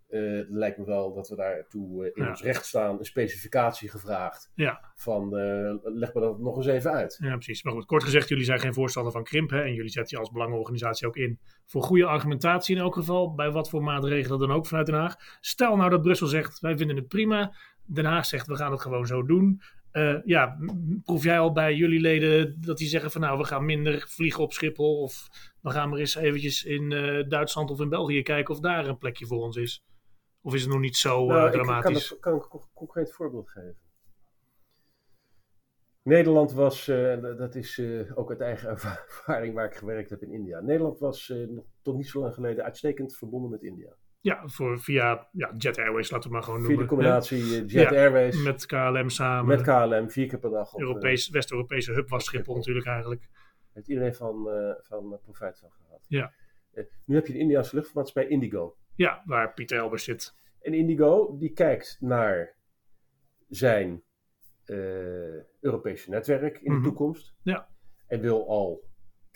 eh, 0.09 0.21
lijkt 0.49 0.79
me 0.79 0.85
wel 0.85 1.15
dat 1.15 1.29
we 1.29 1.37
daartoe 1.37 2.05
eh, 2.05 2.11
in 2.15 2.23
Ja. 2.23 2.29
ons 2.29 2.43
recht 2.43 2.67
staan 2.67 2.99
een 2.99 3.05
specificatie 3.05 3.91
gevraagd. 3.91 4.51
Ja. 4.55 4.93
Van 4.95 5.37
eh, 5.39 5.75
leg 5.83 6.15
me 6.15 6.21
dat 6.21 6.39
nog 6.39 6.57
eens 6.57 6.67
even 6.67 6.91
uit. 6.93 7.19
Ja, 7.21 7.33
precies. 7.35 7.63
Maar 7.63 7.73
goed, 7.73 7.85
kort 7.87 8.05
gezegd, 8.05 8.29
jullie 8.29 8.45
zijn 8.45 8.61
geen 8.61 8.75
voorstander 8.75 9.13
van 9.13 9.25
krimp. 9.25 9.51
Hè? 9.51 9.63
En 9.63 9.75
jullie 9.75 9.91
zetten 9.91 10.17
je 10.17 10.23
als 10.23 10.33
belangenorganisatie 10.33 11.07
ook 11.07 11.17
in 11.17 11.41
voor 11.67 11.83
goede 11.83 12.07
argumentatie 12.07 12.77
in 12.77 12.81
elk 12.83 12.95
geval. 12.95 13.35
Bij 13.35 13.51
wat 13.51 13.69
voor 13.71 13.83
maatregelen 13.83 14.39
dan 14.39 14.53
ook 14.53 14.67
vanuit 14.67 14.87
Den 14.87 14.95
Haag. 14.95 15.17
Stel 15.41 15.77
nou 15.77 15.91
dat 15.91 16.03
Brussel 16.03 16.27
zegt, 16.27 16.61
wij 16.61 16.77
vinden 16.77 16.97
het 16.97 17.09
prima. 17.09 17.55
Den 17.85 18.05
Haag 18.05 18.27
zegt, 18.27 18.47
we 18.47 18.57
gaan 18.57 18.73
het 18.73 18.81
gewoon 18.81 19.07
zo 19.07 19.23
doen. 19.23 19.61
Eh, 19.97 20.19
ja, 20.25 20.57
proef 21.05 21.23
jij 21.25 21.39
al 21.39 21.53
bij 21.53 21.75
jullie 21.75 22.01
leden 22.01 22.61
dat 22.61 22.79
die 22.79 22.89
zeggen 22.89 23.11
van 23.11 23.21
nou, 23.21 23.39
we 23.39 23.45
gaan 23.45 23.65
minder 23.65 24.05
vliegen 24.09 24.43
op 24.43 24.53
Schiphol. 24.53 25.01
Of 25.03 25.29
we 25.63 25.71
gaan 25.71 25.89
maar 25.89 25.99
eens 25.99 26.15
eventjes 26.15 26.65
in 26.65 26.93
eh, 26.93 27.29
Duitsland 27.29 27.71
of 27.71 27.81
in 27.81 27.89
België 27.89 28.23
kijken 28.23 28.55
of 28.55 28.61
daar 28.61 28.87
een 28.87 28.99
plekje 28.99 29.27
voor 29.27 29.43
ons 29.43 29.57
is. 29.57 29.85
Of 30.43 30.55
is 30.55 30.63
het 30.63 30.71
nog 30.71 30.81
niet 30.81 30.97
zo 30.97 31.23
eh, 31.23 31.27
Nou, 31.35 31.47
ik 31.47 31.53
dramatisch? 31.53 32.19
kan, 32.21 32.35
ik 32.37 32.43
een 32.43 32.49
co- 32.49 32.69
concreet 32.75 33.13
voorbeeld 33.13 33.51
geven. 33.51 33.77
Nederland 36.03 36.53
was, 36.53 36.85
dat- 37.39 37.55
is 37.55 37.81
ook 38.15 38.31
uit 38.31 38.41
eigen 38.41 38.69
ervaring 38.77 39.55
waar 39.55 39.67
ik 39.67 39.75
gewerkt 39.77 40.11
heb 40.11 40.23
in 40.23 40.33
India. 40.33 40.61
Nederland 40.61 40.99
was 40.99 41.33
nog 41.49 41.65
tot 41.83 41.97
niet 41.97 42.09
zo 42.09 42.21
lang 42.21 42.35
geleden 42.35 42.65
uitstekend 42.65 43.17
verbonden 43.17 43.51
met 43.51 43.63
India. 43.63 43.97
Ja, 44.27 44.49
voor, 44.49 44.79
via 44.81 45.29
ja, 45.33 45.55
Jet 45.57 45.79
Airways, 45.79 46.11
laten 46.11 46.29
we 46.29 46.35
maar 46.35 46.45
gewoon 46.45 46.59
Via 46.61 46.69
de 46.69 46.75
noemen. 46.75 46.89
combinatie 46.95 47.43
eh, 47.43 47.51
Jet 47.51 47.71
Ja, 47.71 47.89
Airways 47.91 48.37
met, 48.37 48.45
Met 48.45 48.67
KLM 48.67 49.09
samen. 49.09 49.63
KLM, 49.63 50.11
vier 50.11 50.27
keer 50.27 50.39
per 50.39 50.51
dag. 50.51 50.73
Op, 50.75 50.81
eh, 50.81 50.87
Europees, 50.87 51.29
West-Europese 51.29 51.93
hub 51.93 52.09
was 52.09 52.25
Schiphol 52.25 52.55
natuurlijk 52.57 52.87
eigenlijk. 52.87 53.29
heeft 53.73 53.89
iedereen 53.89 54.15
van, 54.15 54.51
eh, 54.51 54.75
van 54.79 55.19
profijt 55.23 55.59
van 55.59 55.71
gehad. 55.71 56.05
Ja. 56.09 56.33
Nu 57.05 57.15
heb 57.15 57.27
je 57.27 57.33
de 57.33 57.39
Indiase 57.39 57.75
luchtvaartmaatschappij 57.75 58.31
Indigo. 58.33 58.77
Ja, 58.95 59.23
waar 59.25 59.55
Pieter 59.55 59.79
Elbers 59.79 60.05
zit. 60.05 60.35
En 60.61 60.75
Indigo 60.75 61.37
die 61.39 61.53
kijkt 61.53 61.97
naar 62.01 62.55
zijn 63.49 64.03
Europese 65.61 66.11
netwerk 66.11 66.59
in 66.59 66.73
Mhm. 66.73 66.83
de 66.83 66.89
toekomst. 66.89 67.35
Ja. 67.43 67.69
En 68.07 68.21
wil 68.21 68.49
al 68.49 68.85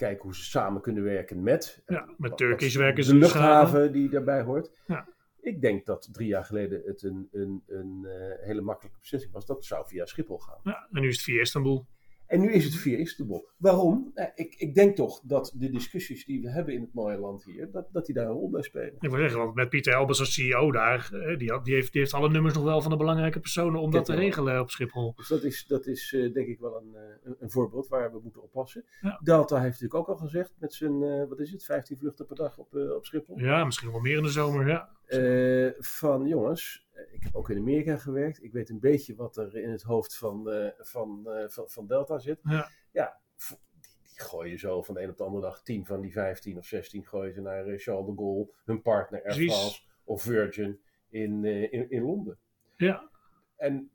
kijken 0.01 0.23
hoe 0.23 0.35
ze 0.35 0.45
samen 0.45 0.81
kunnen 0.83 1.03
werken 1.03 1.43
met, 1.43 1.83
Ja, 1.87 2.05
met 2.19 2.31
wat- 2.31 2.39
werken 2.41 2.97
de 2.97 3.03
ze 3.03 3.15
luchthaven 3.15 3.93
die 3.93 4.09
daarbij 4.11 4.43
hoort. 4.43 4.81
Ja. 4.87 5.09
Ik 5.41 5.61
denk 5.61 5.87
dat 5.87 6.09
drie 6.13 6.29
jaar 6.29 6.45
geleden 6.45 6.83
het 6.85 7.03
een, 7.03 7.29
een, 7.33 7.63
een 7.67 8.05
eh, 8.07 8.47
hele 8.47 8.61
makkelijke 8.61 8.99
beslissing 9.01 9.33
was. 9.33 9.47
Dat 9.47 9.65
zou 9.65 9.87
via 9.89 10.05
Schiphol 10.05 10.39
gaan. 10.39 10.61
Ja, 10.63 10.89
en 10.93 11.01
nu 11.01 11.09
is 11.09 11.15
het 11.15 11.25
via 11.25 11.41
Istanbul. 11.41 11.87
En 12.31 12.41
nu 12.41 12.53
is 12.53 12.65
het 12.65 12.75
via 12.75 12.99
Istanbul. 12.99 13.49
Waarom? 13.57 14.11
Nou, 14.15 14.31
ik, 14.35 14.55
ik 14.59 14.75
denk 14.75 14.97
toch 14.97 15.21
dat 15.23 15.53
de 15.55 15.71
discussies 15.71 16.25
die 16.25 16.41
we 16.43 16.51
hebben 16.51 16.75
in 16.75 16.81
het 16.81 16.95
mooie 16.95 17.19
land 17.19 17.45
hier, 17.45 17.71
dat, 17.71 17.89
dat 17.93 18.07
die 18.07 18.15
daar 18.15 18.27
een 18.27 18.33
rol 18.33 18.51
bij 18.51 18.63
spelen. 18.63 18.95
Ik 19.01 19.11
wil 19.11 19.19
zeggen, 19.19 19.39
want 19.39 19.55
met 19.55 19.69
Pieter 19.69 19.93
Elbers 19.93 20.21
als 20.21 20.35
CEO 20.35 20.73
daar, 20.73 21.11
eh, 21.13 21.39
die, 21.39 21.51
had, 21.51 21.65
die, 21.65 21.75
heeft, 21.75 21.93
die 21.93 22.01
heeft 22.01 22.15
alle 22.15 22.31
nummers 22.31 22.55
nog 22.55 22.65
wel 22.65 22.83
van 22.83 22.91
de 22.91 22.97
belangrijke 22.97 23.41
personen 23.41 23.81
om 23.81 23.91
dat 23.91 24.05
te 24.05 24.15
regelen 24.15 24.61
op 24.61 24.71
Schiphol. 24.71 25.13
Dus 25.17 25.29
dat 25.29 25.43
is, 25.43 25.67
dat 25.67 25.87
is 25.87 26.13
eh, 26.13 26.33
denk 26.33 26.49
ik 26.49 26.59
wel 26.61 26.77
een, 26.77 26.95
eh, 26.95 27.33
een, 27.39 27.51
voorbeeld 27.51 27.89
waar 27.89 28.13
we 28.13 28.21
moeten 28.23 28.43
oppassen. 28.43 28.85
Ja. 29.01 29.21
Delta 29.23 29.61
heeft 29.61 29.81
natuurlijk 29.81 29.95
ook 29.95 30.09
al 30.09 30.27
gezegd 30.27 30.53
met 30.59 30.75
zijn, 30.75 31.29
wat 31.29 31.41
is 31.41 31.51
het, 31.51 31.65
15 31.65 31.97
vluchten 31.97 32.27
per 32.27 32.37
dag 32.37 32.59
op, 32.59 32.75
op 32.75 33.07
Schiphol. 33.07 33.39
Ja, 33.39 33.65
misschien 33.65 33.91
wel 33.91 34.01
meer 34.01 34.17
in 34.17 34.23
de 34.23 34.29
zomer, 34.29 34.69
ja. 34.69 34.89
Eh, 35.11 35.71
van 35.79 36.27
jongens, 36.27 36.87
eh, 36.93 37.15
ik 37.15 37.23
heb 37.23 37.35
ook 37.35 37.51
in 37.51 37.59
Amerika 37.59 37.97
gewerkt. 37.97 38.43
Ik 38.43 38.53
weet 38.53 38.71
een 38.71 38.81
beetje 38.81 39.15
wat 39.15 39.37
er 39.37 39.57
in 39.57 39.71
het 39.71 39.83
hoofd 39.83 40.17
van, 40.17 40.51
eh, 40.51 40.71
van, 40.79 41.29
van, 41.47 41.71
van 41.71 41.87
Delta 41.87 42.19
zit. 42.19 42.39
Ja. 42.43 42.69
ja 42.93 43.21
die, 43.37 43.99
die 44.03 44.21
gooien 44.21 44.59
zo 44.59 44.83
van 44.83 44.95
de 44.95 45.03
een 45.03 45.11
op 45.11 45.17
de 45.17 45.25
andere 45.25 45.43
dag 45.43 45.63
10 45.63 45.87
van 45.87 46.01
die 46.01 46.13
15 46.13 46.59
of 46.59 46.65
16 46.65 47.07
gooien 47.07 47.35
ze 47.35 47.41
naar 47.41 47.65
Charles 47.65 48.07
de 48.07 48.13
Gaulle, 48.17 48.53
hun 48.65 48.83
partner 48.83 49.23
Air. 49.25 49.33
France 49.33 49.81
of 50.05 50.23
Virgin 50.23 50.81
in, 51.09 51.45
in, 51.45 51.91
in 51.91 52.03
Londen. 52.03 52.39
Ja, 52.77 53.11
En 53.57 53.91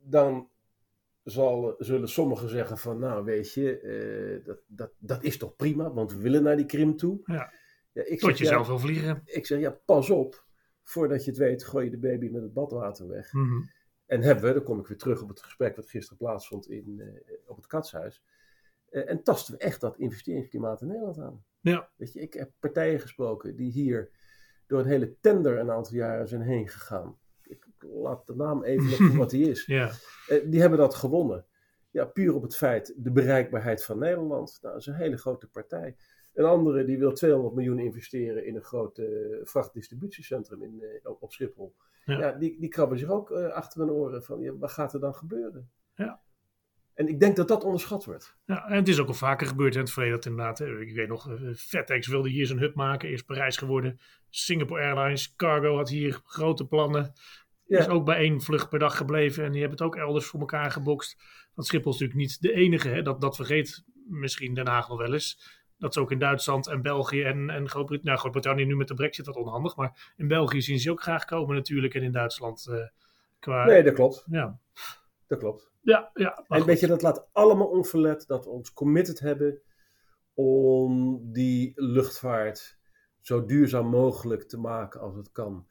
dan 0.00 0.50
zal, 1.22 1.74
zullen 1.78 2.08
sommigen 2.08 2.48
zeggen 2.48 2.78
van, 2.78 2.98
nou 2.98 3.24
weet 3.24 3.52
je, 3.52 4.42
dat, 4.44 4.58
dat, 4.66 4.92
dat 4.98 5.22
is 5.22 5.38
toch 5.38 5.56
prima, 5.56 5.92
want 5.92 6.12
we 6.12 6.18
willen 6.18 6.42
naar 6.42 6.56
die 6.56 6.66
Krim 6.66 6.96
toe. 6.96 7.20
Ja. 7.24 7.52
Ja, 7.96 8.02
ik 8.04 8.18
tot 8.18 8.28
zeg, 8.28 8.38
je 8.38 8.44
ja, 8.44 8.50
zelf 8.50 8.66
wil 8.66 8.78
vliegen. 8.78 9.22
ik 9.24 9.46
zeg, 9.46 9.60
ja, 9.60 9.70
pas 9.70 10.10
op. 10.10 10.45
Voordat 10.88 11.24
je 11.24 11.30
het 11.30 11.38
weet, 11.38 11.64
gooi 11.64 11.84
je 11.84 11.90
de 11.90 11.98
baby 11.98 12.28
met 12.28 12.42
het 12.42 12.52
badwater 12.52 13.08
weg. 13.08 13.32
Mhm. 13.32 13.62
En 14.06 14.22
hebben 14.22 14.44
we, 14.44 14.52
dan 14.52 14.62
kom 14.62 14.78
ik 14.80 14.86
weer 14.86 14.98
terug 14.98 15.22
op 15.22 15.28
het 15.28 15.42
gesprek 15.42 15.76
wat 15.76 15.88
gisteren 15.88 16.18
plaatsvond 16.18 16.68
in, 16.68 17.00
eh, 17.00 17.32
op 17.46 17.56
het 17.56 17.66
Katshuis. 17.66 18.22
Eh, 18.88 19.10
en 19.10 19.22
tasten 19.22 19.54
we 19.54 19.60
echt 19.60 19.80
dat 19.80 19.98
investeringsklimaat 19.98 20.80
in 20.80 20.86
Nederland 20.86 21.18
aan. 21.18 21.44
Ja. 21.60 21.88
Weet 21.96 22.12
je, 22.12 22.20
ik 22.20 22.34
heb 22.34 22.50
partijen 22.58 23.00
gesproken 23.00 23.56
die 23.56 23.70
hier 23.70 24.10
door 24.66 24.80
een 24.80 24.86
hele 24.86 25.16
tender 25.20 25.58
een 25.58 25.70
aantal 25.70 25.94
jaren 25.94 26.28
zijn 26.28 26.42
heen 26.42 26.68
gegaan. 26.68 27.18
Ik 27.42 27.66
laat 27.78 28.26
de 28.26 28.34
naam 28.36 28.62
even 28.64 28.90
voor 29.06 29.16
wat 29.16 29.30
die 29.30 29.50
is. 29.50 29.64
Ja, 29.64 29.90
Eh, 30.26 30.50
die 30.50 30.60
hebben 30.60 30.78
dat 30.78 30.94
gewonnen. 30.94 31.46
Ja, 31.90 32.04
puur 32.04 32.34
op 32.34 32.42
het 32.42 32.56
feit 32.56 32.94
de 32.96 33.10
bereikbaarheid 33.10 33.84
van 33.84 33.98
Nederland. 33.98 34.58
Nou, 34.62 34.72
dat 34.74 34.82
is 34.82 34.86
een 34.88 34.94
hele 34.94 35.16
grote 35.16 35.48
partij. 35.48 35.96
Een 36.36 36.44
andere 36.44 36.84
die 36.84 36.98
wil 36.98 37.12
200 37.12 37.54
miljoen 37.54 37.78
investeren 37.78 38.46
in 38.46 38.56
een 38.56 38.62
groot 38.62 38.98
eh, 38.98 39.06
vrachtdistributiecentrum 39.42 40.62
in, 40.62 40.82
eh, 40.82 41.10
op 41.20 41.32
Schiphol. 41.32 41.74
Ja. 42.04 42.18
Ja. 42.18 42.32
die, 42.32 42.60
die 42.60 42.68
krabben 42.68 42.98
zich 42.98 43.08
ook 43.08 43.30
eh, 43.30 43.52
achter 43.52 43.80
hun 43.80 43.90
oren 43.90 44.22
van, 44.22 44.40
ja, 44.40 44.56
wat 44.56 44.70
gaat 44.70 44.94
er 44.94 45.00
dan 45.00 45.14
gebeuren? 45.14 45.70
Ja. 45.94 46.20
En 46.94 47.08
ik 47.08 47.20
denk 47.20 47.36
dat 47.36 47.48
dat 47.48 47.64
onderschat 47.64 48.04
wordt. 48.04 48.36
Ja, 48.44 48.68
en 48.68 48.76
het 48.76 48.88
is 48.88 49.00
ook 49.00 49.08
al 49.08 49.14
vaker 49.14 49.46
gebeurd 49.46 49.74
in 49.74 49.80
het 49.80 49.90
verleden. 49.92 50.16
Dat 50.16 50.26
inderdaad, 50.26 50.60
ik 50.60 50.94
weet 50.94 51.08
nog, 51.08 51.38
FedEx 51.56 52.06
wilde 52.06 52.28
hier 52.28 52.46
zijn 52.46 52.58
hub 52.58 52.74
maken. 52.74 53.08
Eerst 53.08 53.26
Parijs 53.26 53.56
geworden. 53.56 53.98
Singapore 54.30 54.82
Airlines, 54.82 55.34
Cargo 55.36 55.76
had 55.76 55.88
hier 55.88 56.20
grote 56.24 56.66
plannen. 56.66 57.12
Ja. 57.66 57.78
Is 57.78 57.88
ook 57.88 58.04
bij 58.04 58.16
één 58.16 58.40
vlucht 58.40 58.68
per 58.68 58.78
dag 58.78 58.96
gebleven. 58.96 59.44
En 59.44 59.50
die 59.50 59.60
hebben 59.60 59.78
het 59.78 59.86
ook 59.86 59.96
elders 59.96 60.26
voor 60.26 60.40
elkaar 60.40 60.70
gebokst. 60.70 61.16
Want 61.54 61.68
Schiphol 61.68 61.92
is 61.92 61.98
natuurlijk 61.98 62.28
niet 62.28 62.40
de 62.40 62.52
enige. 62.52 62.88
Hè? 62.88 63.02
Dat, 63.02 63.20
dat 63.20 63.36
vergeet 63.36 63.84
misschien 64.08 64.54
Den 64.54 64.66
Haag 64.66 64.88
nog 64.88 64.98
wel 64.98 65.12
eens. 65.12 65.64
Dat 65.78 65.90
is 65.90 66.02
ook 66.02 66.10
in 66.10 66.18
Duitsland 66.18 66.66
en 66.66 66.82
België 66.82 67.22
en, 67.22 67.50
en 67.50 67.68
Groot-Brittannië. 67.68 68.04
Nou, 68.04 68.18
Groot-Brittannië 68.18 68.64
nu 68.64 68.76
met 68.76 68.88
de 68.88 68.94
brexit 68.94 69.26
wat 69.26 69.36
onhandig. 69.36 69.76
Maar 69.76 70.12
in 70.16 70.28
België 70.28 70.62
zien 70.62 70.78
ze 70.78 70.90
ook 70.90 71.02
graag 71.02 71.24
komen 71.24 71.54
natuurlijk. 71.54 71.94
En 71.94 72.02
in 72.02 72.12
Duitsland 72.12 72.66
eh, 72.66 72.88
qua... 73.38 73.64
Nee, 73.64 73.82
dat 73.82 73.94
klopt. 73.94 74.24
Ja, 74.30 74.58
Dat 75.26 75.38
klopt. 75.38 75.72
ja, 75.80 76.10
ja. 76.14 76.44
En 76.48 76.64
weet 76.64 76.80
je, 76.80 76.86
dat 76.86 77.02
laat 77.02 77.28
allemaal 77.32 77.66
onverlet 77.66 78.26
dat 78.26 78.44
we 78.44 78.50
ons 78.50 78.72
committed 78.72 79.20
hebben 79.20 79.60
om 80.34 81.20
die 81.32 81.72
luchtvaart 81.74 82.78
zo 83.20 83.44
duurzaam 83.44 83.86
mogelijk 83.86 84.42
te 84.42 84.58
maken 84.58 85.00
als 85.00 85.16
het 85.16 85.32
kan. 85.32 85.66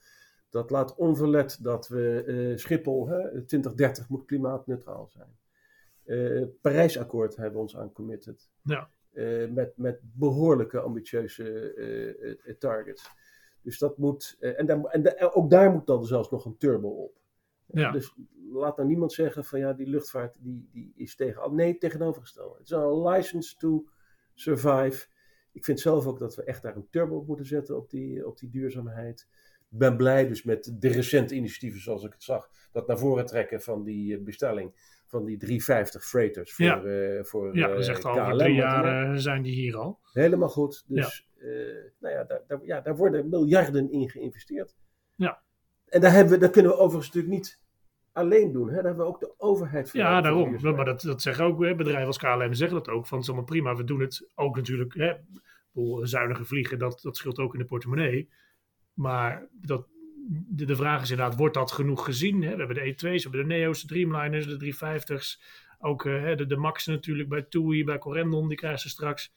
Dat 0.49 0.69
laat 0.69 0.95
onverlet 0.95 1.63
dat 1.63 1.87
we 1.87 2.23
eh, 2.23 2.57
Schiphol, 2.57 3.07
hè, 3.07 3.19
2030 3.19 4.09
moet 4.09 4.25
klimaatneutraal 4.25 5.07
zijn. 5.07 5.37
Eh 6.05 6.43
Parijsakkoord 6.61 7.35
hebben 7.35 7.53
we 7.53 7.59
ons 7.59 7.77
aan 7.77 7.91
committed. 7.91 8.49
Ja. 8.63 8.89
Eh, 9.15 9.49
met, 9.49 9.77
met 9.77 9.99
behoorlijke 10.01 10.79
ambitieuze 10.79 11.73
eh, 11.73 12.31
eh, 12.31 12.57
targets. 12.57 13.09
Dus 13.61 13.79
dat 13.79 13.97
moet, 13.97 14.37
en, 14.39 14.65
daar, 14.65 14.83
en 14.83 15.03
da- 15.03 15.29
ook 15.33 15.49
daar 15.49 15.71
moet 15.71 15.87
dan 15.87 16.05
zelfs 16.05 16.29
nog 16.29 16.45
een 16.45 16.57
turbo 16.57 16.87
op. 16.87 17.17
Ja. 17.65 17.91
Dus 17.91 18.15
laat 18.51 18.77
nou 18.77 18.89
niemand 18.89 19.13
zeggen 19.13 19.45
van 19.45 19.59
ja, 19.59 19.73
die 19.73 19.87
luchtvaart 19.87 20.35
die, 20.39 20.69
die 20.71 20.93
is 20.95 21.15
tegen. 21.15 21.55
Nee, 21.55 21.77
tegenovergesteld. 21.77 22.57
Het 22.57 22.65
is 22.65 22.71
een 22.71 23.07
license 23.07 23.57
to 23.57 23.85
Survive. 24.33 25.07
Ik 25.51 25.65
vind 25.65 25.79
zelf 25.79 26.05
ook 26.05 26.19
dat 26.19 26.35
we 26.35 26.43
echt 26.43 26.61
daar 26.61 26.75
een 26.75 26.89
turbo 26.89 27.15
op 27.15 27.27
moeten 27.27 27.45
zetten 27.45 27.77
op 27.77 27.89
die, 27.89 28.27
op 28.27 28.37
die 28.39 28.49
duurzaamheid. 28.49 29.27
Ik 29.69 29.77
ben 29.77 29.97
blij 29.97 30.27
dus 30.27 30.43
met 30.43 30.75
de 30.79 30.87
recente 30.87 31.35
initiatieven 31.35 31.81
zoals 31.81 32.03
ik 32.03 32.13
het 32.13 32.23
zag. 32.23 32.49
Dat 32.71 32.87
naar 32.87 32.99
voren 32.99 33.25
trekken 33.25 33.61
van 33.61 33.83
die 33.83 34.19
bestelling 34.19 34.73
van 35.07 35.25
die 35.25 35.37
350 35.37 36.05
freighters 36.05 36.53
voor, 36.53 36.65
Ja. 36.65 36.83
eh, 36.83 37.23
voor 37.23 37.55
Ja, 37.57 37.65
eh, 37.67 37.71
dat 37.71 37.79
is 37.79 37.87
echt 37.87 38.05
al 38.05 38.19
over 38.19 38.37
drie 38.37 38.55
jaar 38.55 39.11
eh, 39.11 39.17
zijn 39.17 39.41
die 39.41 39.53
hier 39.53 39.77
al. 39.77 39.99
Helemaal 40.13 40.49
goed. 40.49 40.83
Dus 40.87 41.29
eh, 41.37 41.47
nou 41.99 42.13
ja, 42.13 42.23
daar, 42.23 42.41
daar, 42.47 42.59
ja, 42.65 42.81
daar 42.81 42.95
worden 42.95 43.29
miljarden 43.29 43.91
in 43.91 44.09
geïnvesteerd. 44.09 44.75
Ja. 45.15 45.43
En 45.85 46.01
daar, 46.01 46.11
hebben 46.11 46.33
we, 46.33 46.39
dat 46.39 46.51
kunnen 46.51 46.71
we 46.71 46.77
overigens 46.77 47.13
natuurlijk 47.13 47.33
niet 47.33 47.59
alleen 48.11 48.51
doen. 48.51 48.67
Hè? 48.67 48.73
Daar 48.75 48.83
hebben 48.83 49.05
we 49.05 49.11
ook 49.11 49.19
de 49.19 49.33
overheid 49.37 49.89
voor. 49.91 49.99
Ja, 49.99 50.21
daarom. 50.21 50.61
Maar 50.61 50.85
dat, 50.85 51.01
dat 51.01 51.21
zeggen 51.21 51.45
ook 51.45 51.63
hè, 51.63 51.75
bedrijven 51.75 52.07
als 52.07 52.17
KLM 52.17 52.53
zeggen 52.53 52.77
dat 52.77 52.89
ook. 52.89 53.07
Van 53.07 53.17
het 53.17 53.27
is 53.27 53.33
allemaal 53.33 53.49
prima, 53.49 53.75
we 53.75 53.83
doen 53.83 53.99
het 53.99 54.29
ook 54.35 54.55
natuurlijk. 54.55 54.93
Hè, 54.93 55.13
zuinige 56.01 56.45
vliegen, 56.45 56.79
dat, 56.79 56.99
dat 57.01 57.17
scheelt 57.17 57.39
ook 57.39 57.53
in 57.53 57.59
de 57.59 57.65
portemonnee. 57.65 58.29
Maar 58.93 59.47
dat, 59.51 59.87
de, 60.27 60.65
de 60.65 60.75
vraag 60.75 61.01
is 61.01 61.09
inderdaad, 61.09 61.37
wordt 61.37 61.53
dat 61.53 61.71
genoeg 61.71 62.05
gezien? 62.05 62.41
Hè? 62.41 62.51
We 62.51 62.57
hebben 62.57 62.75
de 62.75 62.93
E2's, 62.93 63.01
we 63.23 63.29
hebben 63.29 63.39
de 63.39 63.55
Neo's, 63.55 63.81
de 63.81 63.87
Dreamliners, 63.87 64.45
de 64.45 64.73
350's. 64.73 65.41
Ook 65.79 66.05
eh, 66.05 66.21
hè, 66.21 66.35
de, 66.35 66.45
de 66.45 66.55
Maxen 66.55 66.93
natuurlijk 66.93 67.29
bij 67.29 67.41
TUI, 67.41 67.83
bij 67.83 67.97
Corendon, 67.97 68.47
die 68.47 68.57
krijgen 68.57 68.79
ze 68.79 68.89
straks. 68.89 69.33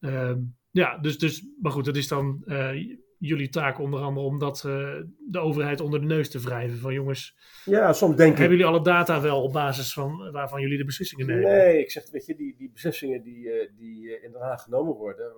Ehm, 0.00 0.38
ja, 0.70 0.98
dus, 0.98 1.18
dus, 1.18 1.46
maar 1.60 1.72
goed, 1.72 1.84
dat 1.84 1.96
is 1.96 2.08
dan 2.08 2.42
eh, 2.46 2.70
jullie 3.18 3.48
taak 3.48 3.78
onder 3.78 4.00
andere 4.00 4.26
om 4.26 4.38
dat, 4.38 4.64
eh, 4.64 5.00
de 5.28 5.38
overheid 5.38 5.80
onder 5.80 6.00
de 6.00 6.06
neus 6.06 6.30
te 6.30 6.38
wrijven. 6.38 6.78
Van 6.78 6.92
jongens, 6.92 7.36
Ja, 7.64 7.92
soms 7.92 8.16
denk 8.16 8.32
ik. 8.32 8.38
hebben 8.38 8.56
jullie 8.56 8.72
alle 8.72 8.84
data 8.84 9.20
wel 9.20 9.42
op 9.42 9.52
basis 9.52 9.92
van 9.92 10.30
waarvan 10.32 10.60
jullie 10.60 10.78
de 10.78 10.84
beslissingen 10.84 11.26
nemen? 11.26 11.42
Nee, 11.42 11.78
ik 11.78 11.90
zeg, 11.90 12.10
weet 12.10 12.26
je, 12.26 12.34
die, 12.34 12.54
die 12.56 12.70
beslissingen 12.70 13.22
die, 13.22 13.70
die 13.76 14.20
in 14.22 14.32
Den 14.32 14.40
Haag 14.40 14.62
genomen 14.62 14.94
worden, 14.94 15.32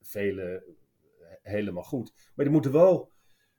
vele 0.00 0.64
helemaal 1.42 1.82
goed. 1.82 2.12
Maar 2.34 2.44
die 2.44 2.54
moeten 2.54 2.72
wel 2.72 3.10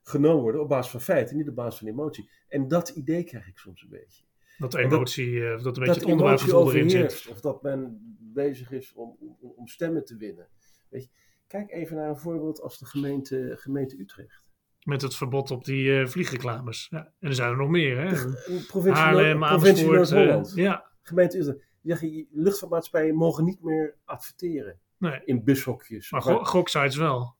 genomen 0.04 0.42
worden 0.42 0.60
op 0.60 0.68
basis 0.68 0.90
van 0.90 1.00
feiten, 1.00 1.36
niet 1.36 1.48
op 1.48 1.54
basis 1.54 1.78
van 1.78 1.88
emotie. 1.88 2.30
En 2.48 2.68
dat 2.68 2.88
idee 2.88 3.24
krijg 3.24 3.48
ik 3.48 3.58
soms 3.58 3.82
een 3.82 3.88
beetje. 3.88 4.24
Dat 4.58 4.70
de 4.70 4.78
Want 4.78 4.90
dat- 4.90 4.98
emotie, 4.98 5.46
eh, 5.46 5.54
of 5.54 5.62
dat 5.62 5.76
een 5.76 5.82
beetje 5.82 5.86
dat 5.86 5.94
het 5.94 6.04
onderbuikgevoel 6.04 6.60
emotie 6.60 6.78
erin 6.78 7.10
zit. 7.10 7.28
Of 7.30 7.40
dat 7.40 7.62
men 7.62 7.98
bezig 8.20 8.70
is 8.70 8.92
om, 8.92 9.16
om, 9.20 9.52
om 9.56 9.66
stemmen 9.66 10.04
te 10.04 10.16
winnen. 10.16 10.48
Weet 10.88 11.02
je, 11.02 11.10
kijk 11.46 11.70
even 11.70 11.96
naar 11.96 12.08
een 12.08 12.18
voorbeeld 12.18 12.60
als 12.60 12.78
de 12.78 12.86
gemeente, 12.86 13.54
gemeente 13.58 14.00
Utrecht. 14.00 14.52
Met 14.82 15.02
het 15.02 15.16
verbod 15.16 15.50
op 15.50 15.64
die 15.64 16.00
eh, 16.00 16.06
vliegreclames. 16.06 16.86
Ja. 16.90 17.12
En 17.20 17.28
er 17.28 17.34
zijn 17.34 17.50
er 17.50 17.56
nog 17.56 17.68
meer, 17.68 17.98
hè? 17.98 18.06
Een 18.06 18.66
provincie, 18.66 19.02
Haarlem, 19.02 19.42
eh, 19.42 20.42
ja, 20.54 20.90
Gemeente 21.02 21.38
Utrecht. 21.38 21.58
Die 21.82 21.96
zeggen, 21.96 22.26
luchtvaartmaatschappijen 22.30 23.14
mogen 23.14 23.44
niet 23.44 23.62
meer 23.62 23.96
adverteren 24.04 24.80
nee. 24.98 25.20
in 25.24 25.44
bushokjes. 25.44 26.10
Maar 26.10 26.22
go 26.22 26.44
goksites 26.44 26.96
wel. 26.96 27.36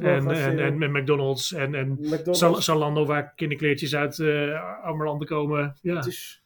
En, 0.00 0.30
en, 0.30 0.58
en, 0.58 0.78
met 0.78 0.90
McDonald's 0.92 1.52
en, 1.52 1.74
en 1.74 1.90
McDonald's. 1.92 2.64
Zalando, 2.64 3.06
waar 3.06 3.34
kinderkleertjes 3.34 3.94
uit 3.96 4.18
eh 4.18 4.82
arme 4.82 5.04
landen 5.04 5.26
komen. 5.26 5.76
Ja, 5.82 5.96
Het 5.96 6.06
is, 6.06 6.44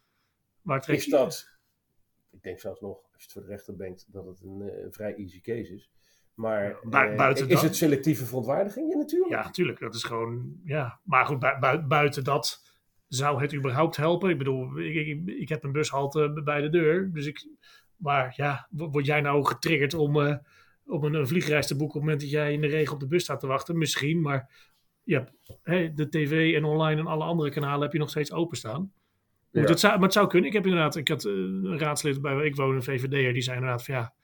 waar 0.63 0.81
trek 0.81 0.97
is 0.97 1.05
je- 1.05 1.11
dat, 1.11 1.49
ik 2.31 2.43
denk 2.43 2.59
zelfs 2.61 2.81
nog, 2.81 2.97
als 2.97 3.09
je 3.17 3.23
het 3.23 3.33
voor 3.33 3.43
de 3.43 3.49
rechter 3.49 3.75
brengt, 3.75 4.07
dat 4.13 4.27
het 4.27 4.41
een, 4.43 4.63
eh, 4.69 4.83
een 4.85 4.93
vrij 4.93 5.15
easy 5.15 5.41
case 5.41 5.75
is. 5.75 5.91
Maar 6.35 6.77
Bu- 6.83 6.99
eh, 6.99 7.17
buiten 7.17 7.47
is 7.49 7.53
dat- 7.55 7.63
het 7.63 7.77
selectieve 7.77 8.25
verontwaardiging? 8.27 8.91
Ja, 8.93 8.97
natuurlijk. 8.99 9.31
Ja, 9.33 9.43
natuurlijk. 9.43 9.79
Dat 9.81 9.95
is 9.95 10.03
gewoon. 10.05 10.61
Ja. 10.65 11.01
Maar 11.05 11.27
goed, 11.27 11.39
bui- 11.39 11.59
bui- 11.59 11.81
buiten 11.83 12.25
dat 12.25 12.63
zou 13.09 13.41
het 13.41 13.55
überhaupt 13.55 13.97
helpen. 13.97 14.31
Ik 14.31 14.39
bedoel, 14.39 14.79
ik, 14.79 14.95
ik, 15.07 15.27
ik 15.27 15.49
heb 15.49 15.65
een 15.65 15.73
bushalte 15.73 16.41
bij 16.45 16.61
de 16.61 16.69
deur. 16.71 17.11
Dus 17.13 17.27
ik. 17.27 17.49
Maar 17.97 18.33
ja, 18.37 18.67
wo- 18.71 18.91
word 18.91 19.07
jij 19.07 19.21
nou 19.21 19.45
getriggerd 19.47 19.95
om, 19.95 20.21
eh, 20.21 20.37
om 20.90 21.05
een, 21.05 21.14
een 21.14 21.26
vliegreis 21.29 21.66
te 21.66 21.76
boeken 21.76 22.00
op 22.00 22.03
het 22.07 22.11
moment 22.11 22.20
dat 22.20 22.31
jij 22.40 22.53
in 22.53 22.61
de 22.61 22.66
regen 22.66 22.94
op 22.94 23.00
de 23.00 23.07
bus 23.07 23.22
staat 23.22 23.40
te 23.40 23.46
wachten? 23.46 23.79
Misschien, 23.79 24.20
maar 24.20 24.50
hè, 25.62 25.94
de 25.94 26.09
tv 26.09 26.55
en 26.55 26.64
online 26.64 27.00
en 27.00 27.07
alle 27.07 27.24
andere 27.24 27.50
kanalen 27.50 27.83
heb 27.83 27.92
je 27.92 27.98
nog 27.98 28.11
steeds 28.11 28.33
openstaan. 28.33 28.92
Ja. 29.50 29.62
het 29.62 29.81
zou, 29.81 29.92
maar 29.94 30.03
het 30.03 30.12
zou 30.12 30.26
kunnen. 30.26 30.48
Ik 30.48 30.55
heb 30.55 30.64
inderdaad, 30.66 30.96
ik 30.96 31.09
had 31.09 31.24
eh, 31.24 31.33
een 31.33 31.79
raadslid 31.79 32.20
bij 32.20 32.35
waar 32.35 32.44
ik 32.44 32.57
woon, 32.57 32.74
een 32.74 32.83
VVD'er, 32.83 33.33
die 33.33 33.42
zei 33.42 33.57
inderdaad 33.57 33.85
van 33.85 33.94
ja, 33.94 34.14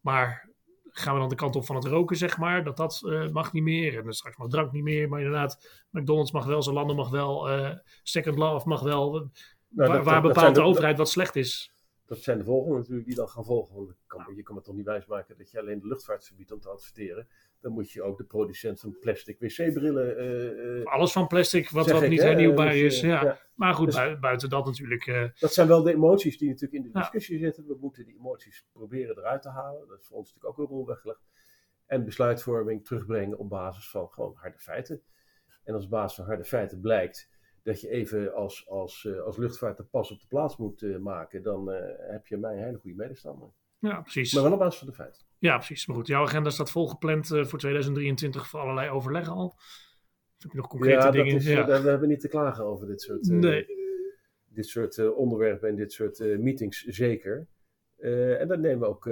maar 0.00 0.50
gaan 0.94 1.14
we 1.14 1.20
dan 1.20 1.28
de 1.28 1.34
kant 1.34 1.56
op 1.56 1.64
van 1.66 1.76
het 1.76 1.84
roken, 1.84 2.16
zeg 2.16 2.38
maar, 2.38 2.64
dat 2.64 2.76
dat 2.76 3.02
eh, 3.08 3.28
mag 3.28 3.52
niet 3.52 3.62
meer. 3.62 3.98
En 3.98 4.04
dan 4.04 4.12
straks 4.12 4.36
mag 4.36 4.48
drank 4.48 4.72
niet 4.72 4.82
meer, 4.82 5.08
maar 5.08 5.18
inderdaad, 5.20 5.84
McDonald's 5.90 6.32
mag 6.32 6.44
wel, 6.46 6.62
Zalando 6.62 6.94
mag 6.94 7.10
wel, 7.10 7.48
eh, 7.50 7.76
Second 8.02 8.38
Love 8.38 8.68
mag 8.68 8.80
wel. 8.80 9.10
Nou, 9.12 9.28
waar 9.68 9.86
dat- 9.96 10.04
waar 10.04 10.14
dat- 10.14 10.22
dat 10.22 10.32
bepaalt 10.34 10.54
de- 10.54 10.62
overheid 10.62 10.98
wat 10.98 11.10
slecht 11.10 11.36
is? 11.36 11.71
Dat 12.12 12.22
zijn 12.22 12.38
de 12.38 12.44
volgende 12.44 12.78
natuurlijk 12.78 13.06
die 13.06 13.14
dan 13.14 13.28
gaan 13.28 13.44
volgen. 13.44 13.74
Want 13.76 13.88
je 13.88 13.94
kan, 14.06 14.34
je 14.36 14.42
kan 14.42 14.54
me 14.54 14.60
toch 14.60 14.74
niet 14.74 14.84
wijsmaken 14.84 15.36
dat 15.38 15.50
je 15.50 15.58
alleen 15.60 15.80
de 15.80 15.86
luchtvaart 15.86 16.26
verbiedt 16.26 16.52
om 16.52 16.60
te 16.60 16.68
adverteren. 16.68 17.28
Dan 17.60 17.72
moet 17.72 17.90
je 17.90 18.02
ook 18.02 18.18
de 18.18 18.24
producent 18.24 18.80
van 18.80 18.96
plastic 19.00 19.38
wc-brillen. 19.40 20.16
eh, 20.16 20.80
eh, 20.80 20.84
Alles 20.86 21.12
van 21.12 21.26
plastic, 21.26 21.70
wat, 21.70 21.90
wat 21.90 22.02
ik, 22.02 22.08
niet 22.10 22.22
hernieuwbaar 22.22 22.72
dus, 22.72 22.82
is. 22.82 23.02
eh, 23.02 23.08
Ja. 23.08 23.24
ja. 23.24 23.38
Maar 23.54 23.74
goed, 23.74 23.86
Dus- 23.86 23.94
bui- 23.94 24.16
buiten 24.18 24.48
dat 24.48 24.64
natuurlijk. 24.64 25.32
Dat 25.38 25.52
zijn 25.52 25.68
wel 25.68 25.82
de 25.82 25.92
emoties 25.92 26.38
die 26.38 26.48
natuurlijk 26.48 26.74
in 26.74 26.82
de 26.82 26.98
Ja. 26.98 27.00
discussie 27.00 27.38
zitten. 27.38 27.66
We 27.66 27.76
moeten 27.80 28.04
die 28.04 28.16
emoties 28.18 28.66
proberen 28.72 29.18
eruit 29.18 29.42
te 29.42 29.48
halen. 29.50 29.88
Dat 29.88 29.98
is 30.00 30.06
voor 30.06 30.16
ons 30.16 30.34
natuurlijk 30.34 30.58
ook 30.60 30.66
een 30.68 30.74
rol 30.76 30.86
weggelegd. 30.86 31.20
En 31.86 32.04
besluitvorming 32.04 32.84
terugbrengen 32.86 33.38
op 33.38 33.48
basis 33.48 33.90
van 33.90 34.08
gewoon 34.08 34.32
harde 34.36 34.58
feiten. 34.58 35.02
En 35.64 35.74
als 35.74 35.88
basis 35.88 36.16
van 36.16 36.24
harde 36.26 36.44
feiten 36.44 36.80
blijkt 36.80 37.30
dat 37.62 37.80
je 37.80 37.88
even 37.88 38.34
als, 38.34 38.68
als, 38.68 39.04
eh, 39.04 39.20
als 39.20 39.36
luchtvaart 39.36 39.76
de 39.76 39.84
pas 39.84 40.10
op 40.10 40.20
de 40.20 40.26
plaats 40.26 40.56
moet 40.56 40.82
eh, 40.82 40.96
maken, 40.96 41.42
dan 41.42 41.72
eh, 41.72 42.10
heb 42.12 42.26
je 42.26 42.36
mij 42.36 42.56
een 42.56 42.64
hele 42.64 42.78
goede 42.78 42.96
medestander. 42.96 43.48
ja, 43.78 44.00
precies. 44.00 44.32
Maar 44.32 44.42
wel 44.42 44.52
op 44.52 44.58
basis 44.58 44.78
van 44.78 44.88
de 44.88 44.94
feiten. 44.94 45.22
Ja, 45.38 45.56
precies. 45.56 45.86
Maar 45.86 45.96
goed, 45.96 46.06
jouw 46.06 46.22
agenda 46.22 46.50
staat 46.50 46.70
volgepland 46.70 47.26
voor 47.26 47.58
2023 47.58 48.48
voor 48.48 48.60
allerlei 48.60 48.90
overleggen 48.90 49.32
al. 49.32 49.54
Heb 50.38 50.50
je 50.50 50.56
nog 50.56 50.68
concrete 50.68 50.96
ja, 50.96 51.10
dingen? 51.10 51.34
is, 51.34 51.46
ja. 51.46 51.82
we 51.82 51.88
hebben 51.88 52.08
niet 52.08 52.20
te 52.20 52.28
klagen 52.28 52.64
over 52.64 52.86
dit 52.86 53.00
soort, 53.00 53.26
nee. 53.26 53.66
dit 54.48 54.66
soort 54.66 55.14
onderwerpen 55.14 55.68
en 55.68 55.76
dit 55.76 55.92
soort 55.92 56.18
meetings, 56.18 56.84
zeker. 56.84 57.46
En 58.38 58.48
dat 58.48 58.58
nemen 58.58 58.78
we 58.78 58.86
ook 58.86 59.10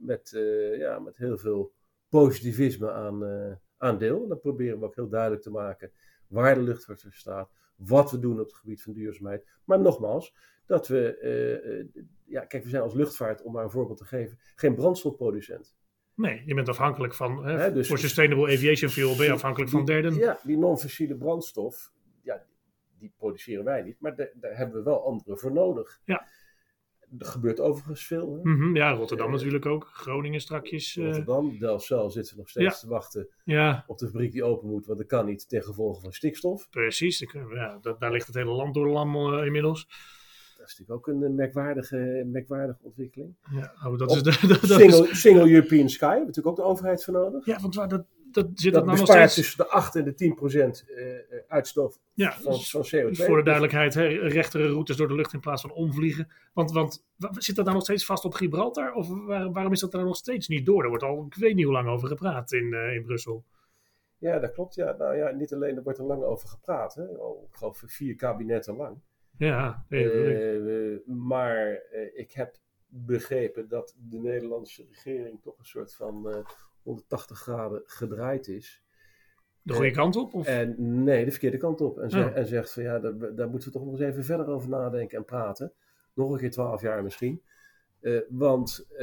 met, 0.00 0.30
ja, 0.78 0.98
met 0.98 1.16
heel 1.16 1.38
veel 1.38 1.72
positivisme 2.08 2.92
aan, 2.92 3.24
aan 3.76 3.98
deel. 3.98 4.22
En 4.22 4.28
dan 4.28 4.40
proberen 4.40 4.78
we 4.78 4.84
ook 4.84 4.94
heel 4.94 5.08
duidelijk 5.08 5.42
te 5.42 5.50
maken 5.50 5.92
waar 6.26 6.54
de 6.54 6.62
luchtvaart 6.62 7.02
voor 7.02 7.12
staat, 7.12 7.50
wat 7.86 8.10
we 8.10 8.18
doen 8.18 8.40
op 8.40 8.46
het 8.46 8.54
gebied 8.54 8.82
van 8.82 8.92
duurzaamheid. 8.92 9.46
Maar 9.64 9.80
nogmaals, 9.80 10.34
dat 10.66 10.88
we, 10.88 11.16
eh, 11.16 11.80
eh, 11.80 11.86
ja, 12.24 12.44
kijk, 12.44 12.62
we 12.62 12.68
zijn 12.68 12.82
als 12.82 12.94
luchtvaart, 12.94 13.42
om 13.42 13.52
maar 13.52 13.64
een 13.64 13.70
voorbeeld 13.70 13.98
te 13.98 14.04
geven, 14.04 14.38
geen 14.54 14.74
brandstofproducent. 14.74 15.74
nee, 16.14 16.42
je 16.46 16.54
bent 16.54 16.68
afhankelijk 16.68 17.14
van. 17.14 17.44
Hè, 17.46 17.72
dus- 17.72 17.88
voor 17.88 17.98
Sustainable 17.98 18.52
Aviation 18.52 18.90
Fuel 18.90 19.16
ben 19.16 19.26
je 19.26 19.32
afhankelijk 19.32 19.70
van 19.70 19.84
derden. 19.84 20.14
Ja, 20.14 20.40
die 20.42 20.58
non-fossiele 20.58 21.16
brandstof, 21.16 21.92
ja, 22.22 22.46
die 22.98 23.12
produceren 23.16 23.64
wij 23.64 23.82
niet, 23.82 24.00
maar 24.00 24.16
daar, 24.16 24.30
daar 24.34 24.56
hebben 24.56 24.76
we 24.76 24.82
wel 24.82 25.04
anderen 25.04 25.38
voor 25.38 25.52
nodig. 25.52 26.00
Ja. 26.04 26.26
Er 27.18 27.26
gebeurt 27.26 27.60
overigens 27.60 28.06
veel. 28.06 28.34
Hè? 28.42 28.50
Mhm, 28.50 28.76
ja, 28.76 28.90
Rotterdam 28.92 29.26
Eh, 29.26 29.32
natuurlijk 29.32 29.66
ook. 29.66 29.90
Groningen 29.92 30.40
strakjes. 30.40 30.96
eh, 30.96 31.04
Rotterdam, 31.04 31.58
Delfzijl 31.58 32.10
zitten 32.10 32.36
nog 32.36 32.48
steeds 32.48 32.74
Ja. 32.74 32.80
te 32.80 32.88
wachten 32.88 33.28
ja, 33.44 33.84
op 33.86 33.98
de 33.98 34.06
fabriek 34.06 34.32
die 34.32 34.44
open 34.44 34.68
moet, 34.68 34.86
want 34.86 34.98
dat 34.98 35.06
kan 35.08 35.26
niet 35.26 35.48
ten 35.48 35.62
gevolge 35.62 36.00
van 36.00 36.12
stikstof. 36.12 36.68
precies. 36.70 37.20
Ik, 37.20 37.34
eh, 37.34 37.42
Ja, 37.54 37.78
dat, 37.80 38.00
daar 38.00 38.12
ligt 38.12 38.26
het 38.26 38.36
hele 38.36 38.50
land 38.50 38.74
door 38.74 38.84
de 38.86 38.92
lam 38.92 39.34
inmiddels. 39.44 39.86
Dat 40.58 40.70
is 40.70 40.78
natuurlijk 40.78 41.08
ook 41.08 41.14
een 41.14 41.34
merkwaardige, 41.34 42.24
merkwaardige 42.32 42.78
ontwikkeling. 42.82 43.34
Ja, 43.50 43.72
oh, 43.86 43.98
dat 43.98 44.10
Op 44.10 44.16
is 44.16 44.22
de, 44.22 44.46
dat, 44.46 44.60
dat 44.68 44.80
is, 44.80 45.20
Single, 45.20 45.50
European 45.50 45.88
Sky, 45.88 46.04
hebben 46.04 46.20
we 46.20 46.26
natuurlijk 46.26 46.58
ook 46.58 46.64
de 46.64 46.70
overheid 46.70 47.04
voor 47.04 47.14
nodig. 47.14 47.46
ja, 47.46 47.58
want 47.60 47.74
waar 47.74 47.88
dat, 47.88 48.04
dat 48.34 48.46
zit 48.54 48.72
dat 48.72 48.72
Dat 48.72 48.84
nou 48.84 48.98
nog 48.98 49.06
steeds. 49.16 49.34
tussen 49.34 49.56
de 49.56 49.66
8 49.70 49.96
en 49.96 50.04
de 50.04 50.14
10 50.14 50.34
procent 50.34 50.84
eh, 50.88 51.14
eh, 51.18 51.22
uitstoot 51.48 52.00
Ja, 52.12 52.32
van, 52.32 52.52
dus- 52.52 52.70
van 52.70 52.82
CO2. 52.84 53.08
Dus 53.08 53.24
voor 53.24 53.36
de 53.36 53.42
duidelijkheid, 53.42 53.94
hè, 53.94 54.06
rechtere 54.08 54.68
routes 54.68 54.96
door 54.96 55.08
de 55.08 55.14
lucht 55.14 55.32
in 55.32 55.40
plaats 55.40 55.62
van 55.62 55.72
omvliegen. 55.72 56.28
Want, 56.52 56.72
want 56.72 57.04
wa- 57.16 57.30
zit 57.32 57.54
dat 57.56 57.64
nou 57.64 57.76
nog 57.76 57.84
steeds 57.84 58.04
vast 58.04 58.24
op 58.24 58.34
Gibraltar? 58.34 58.92
Of 58.94 59.08
waar- 59.08 59.52
waarom 59.52 59.72
is 59.72 59.80
dat 59.80 59.92
daar 59.92 60.04
nog 60.04 60.16
steeds 60.16 60.48
niet 60.48 60.66
door? 60.66 60.82
Er 60.82 60.88
wordt 60.88 61.04
al, 61.04 61.24
ik 61.26 61.34
weet 61.34 61.54
niet 61.54 61.64
hoe 61.64 61.74
lang 61.74 61.88
over 61.88 62.08
gepraat 62.08 62.52
in, 62.52 62.72
eh, 62.74 62.94
in 62.94 63.02
Brussel. 63.02 63.44
Ja, 64.18 64.38
dat 64.38 64.52
klopt. 64.52 64.74
Ja. 64.74 64.94
Nou 64.98 65.16
ja, 65.16 65.30
niet 65.30 65.52
alleen, 65.54 65.76
er 65.76 65.82
wordt 65.82 65.98
er 65.98 66.04
lang 66.04 66.22
over 66.22 66.48
gepraat. 66.48 66.94
Hè. 66.94 67.06
Al, 67.06 67.46
ik 67.50 67.56
geloof 67.56 67.82
vier 67.86 68.16
kabinetten 68.16 68.76
lang. 68.76 68.98
Ja, 69.36 69.84
maar 71.06 71.82
ik 72.14 72.32
heb 72.32 72.56
begrepen 72.86 73.68
dat 73.68 73.94
de 73.98 74.18
Nederlandse 74.18 74.84
regering 74.88 75.42
toch 75.42 75.58
een 75.58 75.64
soort 75.64 75.94
van 75.94 76.44
180 76.82 77.38
graden 77.38 77.82
gedraaid 77.84 78.48
is. 78.48 78.82
de 79.62 79.72
goede 79.72 79.90
kant 79.90 80.16
op? 80.16 80.34
Of? 80.34 80.46
En 80.46 80.74
nee, 81.04 81.24
de 81.24 81.30
verkeerde 81.30 81.56
kant 81.56 81.80
op. 81.80 81.98
En, 81.98 82.10
zeg- 82.10 82.30
Oh. 82.30 82.36
en 82.36 82.46
zegt 82.46 82.72
van 82.72 82.82
ja, 82.82 82.98
daar, 82.98 83.34
daar 83.34 83.48
moeten 83.48 83.68
we 83.68 83.74
toch 83.78 83.84
nog 83.84 83.92
eens 84.00 84.08
even 84.10 84.24
verder 84.24 84.46
over 84.46 84.68
nadenken 84.68 85.18
en 85.18 85.24
praten. 85.24 85.72
Nog 86.14 86.30
een 86.32 86.38
keer 86.38 86.50
twaalf 86.50 86.80
jaar 86.82 87.02
misschien. 87.02 87.42
Eh, 88.00 88.18
want 88.28 88.86
eh, 88.90 88.98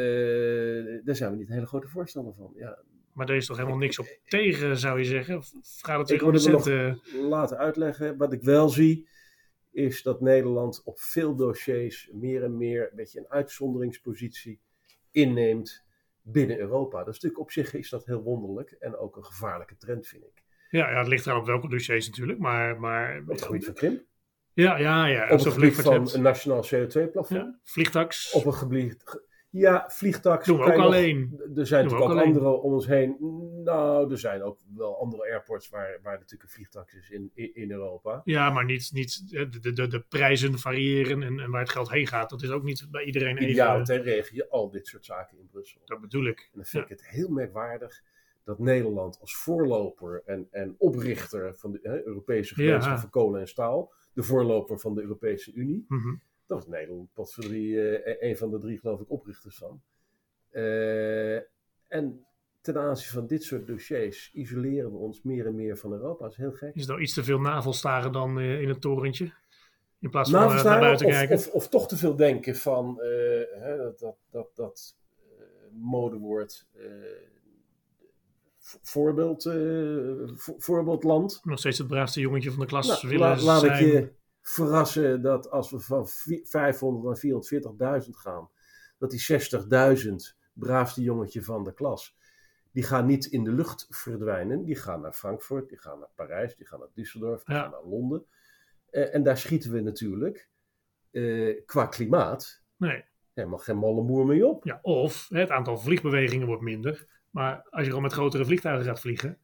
daar 1.03 1.15
zijn 1.15 1.31
we 1.31 1.37
niet 1.37 1.47
een 1.47 1.53
hele 1.53 1.65
grote 1.67 1.87
voorstander 1.87 2.33
van. 2.33 2.51
Ja, 2.55 2.79
Maar 3.13 3.25
daar 3.25 3.35
is 3.35 3.45
toch 3.45 3.57
helemaal 3.57 3.77
niks 3.77 3.99
op 3.99 4.07
tegen, 4.25 4.77
zou 4.77 4.99
je 4.99 5.05
zeggen? 5.05 5.37
Of 5.37 5.51
Gaat 5.81 5.99
het 5.99 6.09
Ik 6.09 6.21
moet 6.21 6.43
het 6.43 6.51
nog- 6.51 6.95
laten 7.29 7.57
uitleggen. 7.57 8.17
Wat 8.17 8.33
ik 8.33 8.41
wel 8.41 8.69
zie, 8.69 9.07
is 9.71 10.03
dat 10.03 10.21
Nederland 10.21 10.81
op 10.83 10.99
veel 10.99 11.35
dossiers 11.35 12.09
meer 12.13 12.43
en 12.43 12.57
meer 12.57 12.81
een 12.89 12.95
beetje 12.95 13.19
een 13.19 13.29
uitzonderingspositie 13.29 14.59
inneemt. 15.11 15.83
Binnen 16.21 16.59
Europa. 16.59 16.97
Dat 16.97 17.07
is 17.07 17.13
natuurlijk 17.13 17.41
op 17.41 17.51
zich 17.51 17.73
is 17.73 17.89
dat 17.89 18.05
heel 18.05 18.21
wonderlijk 18.21 18.71
en 18.71 18.97
ook 18.97 19.15
een 19.15 19.25
gevaarlijke 19.25 19.77
trend, 19.77 20.07
vind 20.07 20.23
ik. 20.23 20.43
Ja, 20.69 20.89
ja 20.91 20.97
het 20.97 21.07
ligt 21.07 21.25
eraan 21.25 21.39
op 21.39 21.45
welke 21.45 21.69
dossiers 21.69 22.07
natuurlijk, 22.07 22.39
maar... 22.39 22.79
maar 22.79 23.19
Op 23.21 23.27
het 23.27 23.41
gebied 23.41 23.65
van 23.65 23.73
krimp, 23.73 24.03
ja, 24.53 24.77
ja, 24.77 25.05
ja. 25.05 25.23
op 25.23 25.29
het 25.39 25.53
gebied 25.53 25.75
van 25.75 26.09
een 26.13 26.21
nationaal 26.21 26.65
CO2-plafond, 26.65 27.39
Ja, 27.39 27.59
vliegtax. 27.63 28.31
op 28.31 28.45
een 28.45 28.53
gebied... 28.53 29.03
Ja, 29.51 29.85
vliegtax. 29.87 30.45
Doen 30.45 30.57
we 30.57 30.63
ook 30.63 30.75
nog- 30.75 30.85
alleen. 30.85 31.41
Er 31.55 31.67
zijn 31.67 31.87
Doen 31.87 31.97
we 31.97 31.99
natuurlijk 31.99 32.11
ook 32.11 32.25
andere 32.35 32.61
om 32.61 32.73
ons 32.73 32.87
heen. 32.87 33.17
Nou, 33.63 34.11
er 34.11 34.17
zijn 34.19 34.43
ook 34.43 34.59
wel 34.75 34.99
andere 34.99 35.23
airports 35.23 35.69
waar, 35.69 35.99
waar 36.01 36.13
natuurlijk 36.13 36.43
een 36.43 36.49
vliegtax 36.55 36.93
is 36.93 37.09
in, 37.09 37.31
in, 37.33 37.71
Europa. 37.71 38.21
Ja, 38.23 38.49
maar 38.49 38.65
niet, 38.65 38.89
niet 38.93 39.29
de, 39.29 39.49
de, 39.59 39.73
de, 39.73 39.87
de 39.87 39.99
prijzen 40.01 40.59
variëren 40.59 41.23
en, 41.23 41.39
en 41.39 41.51
waar 41.51 41.61
het 41.61 41.69
geld 41.69 41.89
heen 41.91 42.07
gaat. 42.07 42.29
Dat 42.29 42.41
is 42.41 42.49
ook 42.49 42.63
niet 42.63 42.87
bij 42.91 43.03
iedereen 43.03 43.37
even... 43.37 43.49
Idealiter 43.49 44.01
regel 44.01 44.35
je 44.35 44.49
al 44.49 44.69
dit 44.69 44.87
soort 44.87 45.05
zaken 45.05 45.37
in 45.37 45.47
Brussel. 45.51 45.81
Dat 45.85 46.01
bedoel 46.01 46.25
ik. 46.25 46.39
En 46.39 46.49
dan 46.53 46.65
vind 46.65 46.83
ik 46.83 46.89
het 46.89 47.07
heel 47.07 47.29
merkwaardig 47.29 48.03
dat 48.43 48.59
Nederland 48.59 49.19
als 49.19 49.35
voorloper 49.35 50.21
en, 50.25 50.47
en 50.51 50.75
oprichter 50.77 51.57
van 51.57 51.71
de 51.71 51.79
hè, 51.81 52.05
Europese 52.05 52.53
gemeenschap 52.53 52.93
Ja. 52.93 52.99
van 52.99 53.09
kolen 53.09 53.39
en 53.41 53.47
staal, 53.47 53.93
de 54.13 54.23
voorloper 54.23 54.79
van 54.79 54.95
de 54.95 55.01
Europese 55.01 55.53
Unie, 55.53 55.85
Mhm. 55.87 56.09
dat 56.45 56.57
was 56.57 56.67
Nederland 56.67 57.13
potverdorie 57.13 57.81
eh 57.97 58.29
een 58.29 58.37
van 58.37 58.51
de 58.51 58.59
drie 58.59 58.79
geloof 58.79 58.99
ik 59.01 59.11
oprichters 59.11 59.57
van. 59.57 59.81
Eh, 60.49 61.35
en 61.87 62.25
ten 62.61 62.77
aanzien 62.77 63.07
van 63.11 63.27
dit 63.27 63.43
soort 63.43 63.67
dossiers 63.67 64.29
isoleren 64.33 64.91
we 64.91 64.97
ons 64.97 65.21
meer 65.23 65.45
en 65.45 65.55
meer 65.55 65.77
van 65.77 65.91
Europa. 65.91 66.23
Dat 66.23 66.31
is 66.31 66.37
heel 66.37 66.51
gek. 66.51 66.75
Is 66.75 66.85
nou 66.87 67.01
iets 67.01 67.13
te 67.13 67.23
veel 67.23 67.39
navelstaren 67.39 68.11
dan 68.11 68.39
eh, 68.39 68.61
in 68.61 68.69
het 68.69 68.81
torentje? 68.81 69.33
In 69.99 70.09
plaats 70.09 70.29
van 70.31 70.39
naar 70.63 70.79
buiten 70.79 71.05
of, 71.05 71.11
kijken. 71.11 71.35
Of, 71.35 71.47
of 71.47 71.69
toch 71.69 71.87
te 71.87 71.97
veel 71.97 72.15
denken 72.15 72.55
van 72.55 73.01
eh, 73.01 73.09
hè, 73.61 73.77
dat, 73.77 73.99
dat, 73.99 74.15
dat, 74.31 74.47
dat 74.55 74.95
eh, 75.37 75.43
modewoord 75.71 76.67
vo- 78.59 78.79
voorbeeld, 78.81 79.45
eh, 79.45 79.53
vo- 80.35 80.55
voorbeeldland. 80.57 81.39
Nog 81.43 81.59
steeds 81.59 81.77
het 81.77 81.87
braafste 81.87 82.19
jongetje 82.19 82.49
van 82.51 82.59
de 82.59 82.65
klas 82.65 82.87
Nou, 82.87 82.99
willen 83.07 83.19
la- 83.37 83.41
laat 83.43 83.59
zijn. 83.59 83.85
ik 83.85 83.91
je 83.91 84.11
verrassen 84.41 85.21
dat 85.21 85.49
als 85.51 85.71
we 85.71 85.79
van 85.79 86.07
vi- 86.07 86.41
500 86.45 87.05
naar 87.05 87.17
440.000 88.03 88.09
gaan, 88.17 88.49
dat 88.97 89.09
die 89.11 89.19
60.000 89.19 90.15
braafste 90.53 91.01
jongetje 91.01 91.43
van 91.43 91.63
de 91.63 91.73
klas, 91.73 92.17
die 92.79 92.87
gaan 92.87 93.05
niet 93.05 93.25
in 93.25 93.43
de 93.43 93.51
lucht 93.51 93.87
verdwijnen. 93.89 94.63
Die 94.63 94.75
gaan 94.75 95.01
naar 95.01 95.11
Frankfurt, 95.13 95.69
die 95.69 95.77
gaan 95.77 95.99
naar 95.99 96.09
Parijs, 96.15 96.55
die 96.55 96.67
gaan 96.67 96.79
naar 96.79 96.87
Düsseldorf, 96.89 97.43
die 97.43 97.55
Ja. 97.55 97.61
gaan 97.61 97.71
naar 97.71 97.83
Londen. 97.85 98.25
Eh, 98.89 99.15
en 99.15 99.23
daar 99.23 99.37
schieten 99.37 99.71
we 99.71 99.79
natuurlijk 99.81 100.49
eh, 101.11 101.65
qua 101.65 101.85
klimaat 101.85 102.63
Nee. 102.77 103.03
helemaal 103.33 103.57
geen 103.57 103.77
malle 103.77 104.01
moer 104.03 104.25
mee 104.25 104.45
op. 104.47 104.63
Ja, 104.65 104.79
of 104.81 105.27
het 105.29 105.49
aantal 105.49 105.77
vliegbewegingen 105.77 106.47
wordt 106.47 106.61
minder. 106.61 107.07
Maar 107.29 107.67
als 107.69 107.85
je 107.85 107.93
al 107.93 107.99
met 108.01 108.13
grotere 108.13 108.45
vliegtuigen 108.45 108.85
gaat 108.85 108.99
vliegen. 108.99 109.37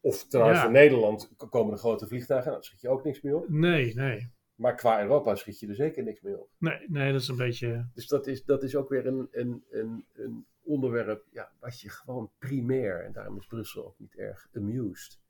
Of 0.00 0.24
trouwens, 0.26 0.58
Ja. 0.58 0.64
voor 0.64 0.72
Nederland 0.72 1.30
komen 1.50 1.72
de 1.74 1.78
grote 1.80 2.06
vliegtuigen, 2.06 2.50
nou, 2.50 2.60
daar 2.60 2.70
schiet 2.70 2.80
je 2.80 2.88
ook 2.88 3.04
niks 3.04 3.20
meer 3.22 3.36
op. 3.36 3.48
Nee, 3.48 3.94
nee. 3.94 4.32
Maar 4.54 4.74
qua 4.74 5.02
Europa 5.02 5.34
schiet 5.34 5.60
je 5.60 5.68
er 5.68 5.74
zeker 5.74 6.02
niks 6.02 6.20
meer 6.20 6.38
op. 6.38 6.48
Nee, 6.58 6.84
nee 6.88 7.12
dat 7.12 7.20
is 7.20 7.28
een 7.28 7.36
beetje. 7.36 7.88
Dus 7.94 8.06
dat 8.06 8.26
is, 8.26 8.44
dat 8.44 8.62
is 8.62 8.76
ook 8.76 8.88
weer 8.88 9.06
een, 9.06 9.28
een, 9.30 9.64
een, 9.70 10.04
een 10.12 10.46
onderwerp 10.64 11.26
ja, 11.30 11.52
wat 11.60 11.80
je 11.80 11.88
gewoon 11.88 12.30
primair, 12.38 13.04
en 13.04 13.12
daarom 13.12 13.36
is 13.38 13.46
Brussel 13.46 13.86
ook 13.86 13.98
niet 13.98 14.14
erg 14.14 14.48
amused 14.54 15.20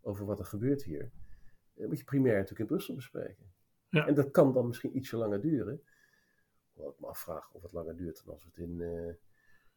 over 0.00 0.26
wat 0.26 0.38
er 0.38 0.44
gebeurt 0.44 0.82
hier, 0.84 1.10
eh, 1.74 1.86
moet 1.86 1.98
je 1.98 2.04
primair 2.04 2.32
natuurlijk 2.34 2.60
in 2.60 2.66
Brussel 2.66 2.94
bespreken. 2.94 3.52
Ja. 3.88 4.06
En 4.06 4.14
dat 4.14 4.30
kan 4.30 4.52
dan 4.52 4.66
misschien 4.66 4.96
ietsje 4.96 5.16
langer 5.16 5.40
duren. 5.40 5.82
Hoewel 6.72 6.92
ik 6.92 7.00
me 7.00 7.06
afvraag 7.06 7.52
of 7.52 7.62
het 7.62 7.72
langer 7.72 7.96
duurt 7.96 8.22
dan 8.24 8.34
als 8.34 8.44
we 8.44 8.50
het 8.54 8.58
in 8.58 8.80
eh, 8.80 9.14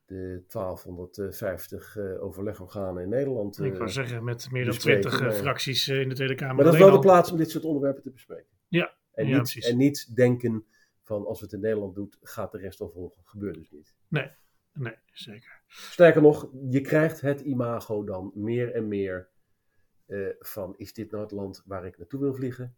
de 0.06 0.44
1250 0.48 1.98
eh, 1.98 2.24
overlegorganen 2.24 3.04
in 3.04 3.10
Nederland. 3.10 3.60
ik 3.60 3.76
wou 3.76 3.90
zeggen, 3.90 4.24
met 4.24 4.52
meer 4.52 4.66
dan 4.66 4.74
bespreken, 4.74 5.02
20 5.02 5.22
maar- 5.22 5.34
fracties 5.34 5.88
in 5.88 6.10
de 6.10 6.16
Tweede 6.16 6.36
Kamer. 6.36 6.56
maar 6.56 6.64
dat 6.66 6.74
is 6.74 6.80
wel 6.80 6.92
de 6.92 7.00
plaats 7.00 7.32
om 7.32 7.38
dit 7.38 7.50
soort 7.50 7.64
onderwerpen 7.64 8.04
te 8.04 8.12
bespreken. 8.12 8.58
Ja, 8.68 8.98
En, 9.12 9.26
ja, 9.28 9.32
niet, 9.32 9.42
precies. 9.42 9.66
en 9.66 9.78
niet 9.78 10.16
denken 10.16 10.66
van 11.02 11.26
als 11.26 11.40
we 11.40 11.46
het 11.46 11.54
in 11.54 11.60
Nederland 11.60 11.96
doen, 11.96 12.14
gaat 12.22 12.52
de 12.52 12.58
rest 12.58 12.82
al 12.82 12.90
volgen. 12.90 13.22
Gebeurt 13.26 13.56
dus 13.56 13.72
niet. 13.72 13.96
Nee, 14.08 14.32
nee, 14.80 14.96
zeker. 15.12 15.62
Sterker 15.68 16.22
nog, 16.22 16.50
je 16.70 16.82
krijgt 16.82 17.22
het 17.22 17.42
imago 17.42 18.04
dan 18.04 18.32
meer 18.36 18.74
en 18.74 18.88
meer 18.88 19.30
eh, 20.10 20.28
van 20.40 20.74
is 20.78 20.94
dit 20.94 21.12
nou 21.12 21.24
het 21.24 21.32
land 21.32 21.64
waar 21.66 21.86
ik 21.86 21.98
naartoe 21.98 22.20
wil 22.20 22.34
vliegen? 22.34 22.76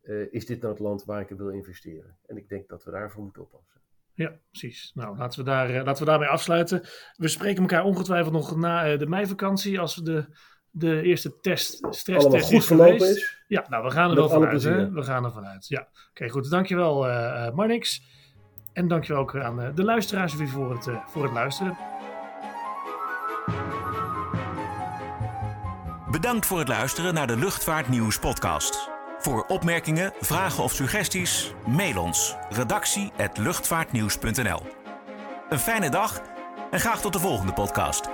Eh, 0.00 0.32
is 0.32 0.46
dit 0.46 0.60
nou 0.60 0.72
het 0.72 0.82
land 0.82 1.04
waar 1.04 1.20
ik 1.20 1.30
in 1.30 1.36
wil 1.36 1.48
investeren? 1.48 2.16
En 2.26 2.36
ik 2.36 2.48
denk 2.48 2.68
dat 2.68 2.84
we 2.84 2.90
daarvoor 2.90 3.22
moeten 3.22 3.42
oppassen. 3.42 3.80
Ja, 4.14 4.38
precies. 4.50 4.92
Nou, 4.94 5.16
laten 5.16 5.38
we, 5.38 5.44
daar, 5.44 5.70
eh, 5.70 5.84
laten 5.84 6.04
we 6.04 6.10
daarmee 6.10 6.28
afsluiten. 6.28 6.82
We 7.16 7.28
spreken 7.28 7.60
elkaar 7.60 7.84
ongetwijfeld 7.84 8.32
nog 8.32 8.56
na 8.56 8.96
de 8.96 9.06
meivakantie. 9.06 9.80
Als 9.80 9.96
we 9.96 10.02
de, 10.02 10.24
de 10.70 11.02
eerste 11.02 11.40
test, 11.40 11.86
stresstest 11.90 12.44
goed 12.44 12.58
is 12.58 12.66
verlopen 12.66 13.08
is. 13.08 13.44
Ja, 13.48 13.66
nou, 13.68 13.84
we 13.84 13.90
gaan 13.90 14.02
er 14.02 14.08
Met 14.08 14.18
wel 14.18 14.28
vanuit. 14.28 14.62
Hè? 14.62 14.90
We 14.90 15.02
gaan 15.02 15.24
er 15.24 15.32
vanuit. 15.32 15.68
Ja, 15.68 15.88
oké, 16.10 16.28
goed. 16.28 16.50
Dankjewel, 16.50 16.98
Marnix. 17.52 18.02
En 18.72 18.88
dankjewel 18.88 19.22
ook 19.22 19.36
aan 19.36 19.60
eh, 19.60 19.68
de 19.74 19.84
luisteraars 19.84 20.34
weer 20.34 20.48
voor 20.48 20.74
het, 20.74 20.86
eh, 20.86 20.96
voor 21.06 21.22
het 21.22 21.32
luisteren. 21.32 21.76
Bedankt 26.10 26.46
voor 26.46 26.58
het 26.58 26.68
luisteren 26.68 27.14
naar 27.14 27.26
de 27.26 27.36
Luchtvaartnieuws 27.36 28.18
podcast. 28.18 28.90
Voor 29.18 29.44
opmerkingen, 29.48 30.12
vragen 30.20 30.62
of 30.62 30.72
suggesties, 30.72 31.54
mail 31.66 32.02
ons 32.02 32.36
redactie@luchtvaartnieuws.nl. 32.50 34.62
Een 35.48 35.58
fijne 35.58 35.90
dag 35.90 36.20
en 36.70 36.80
graag 36.80 37.00
tot 37.00 37.12
de 37.12 37.18
volgende 37.18 37.52
podcast. 37.52 38.08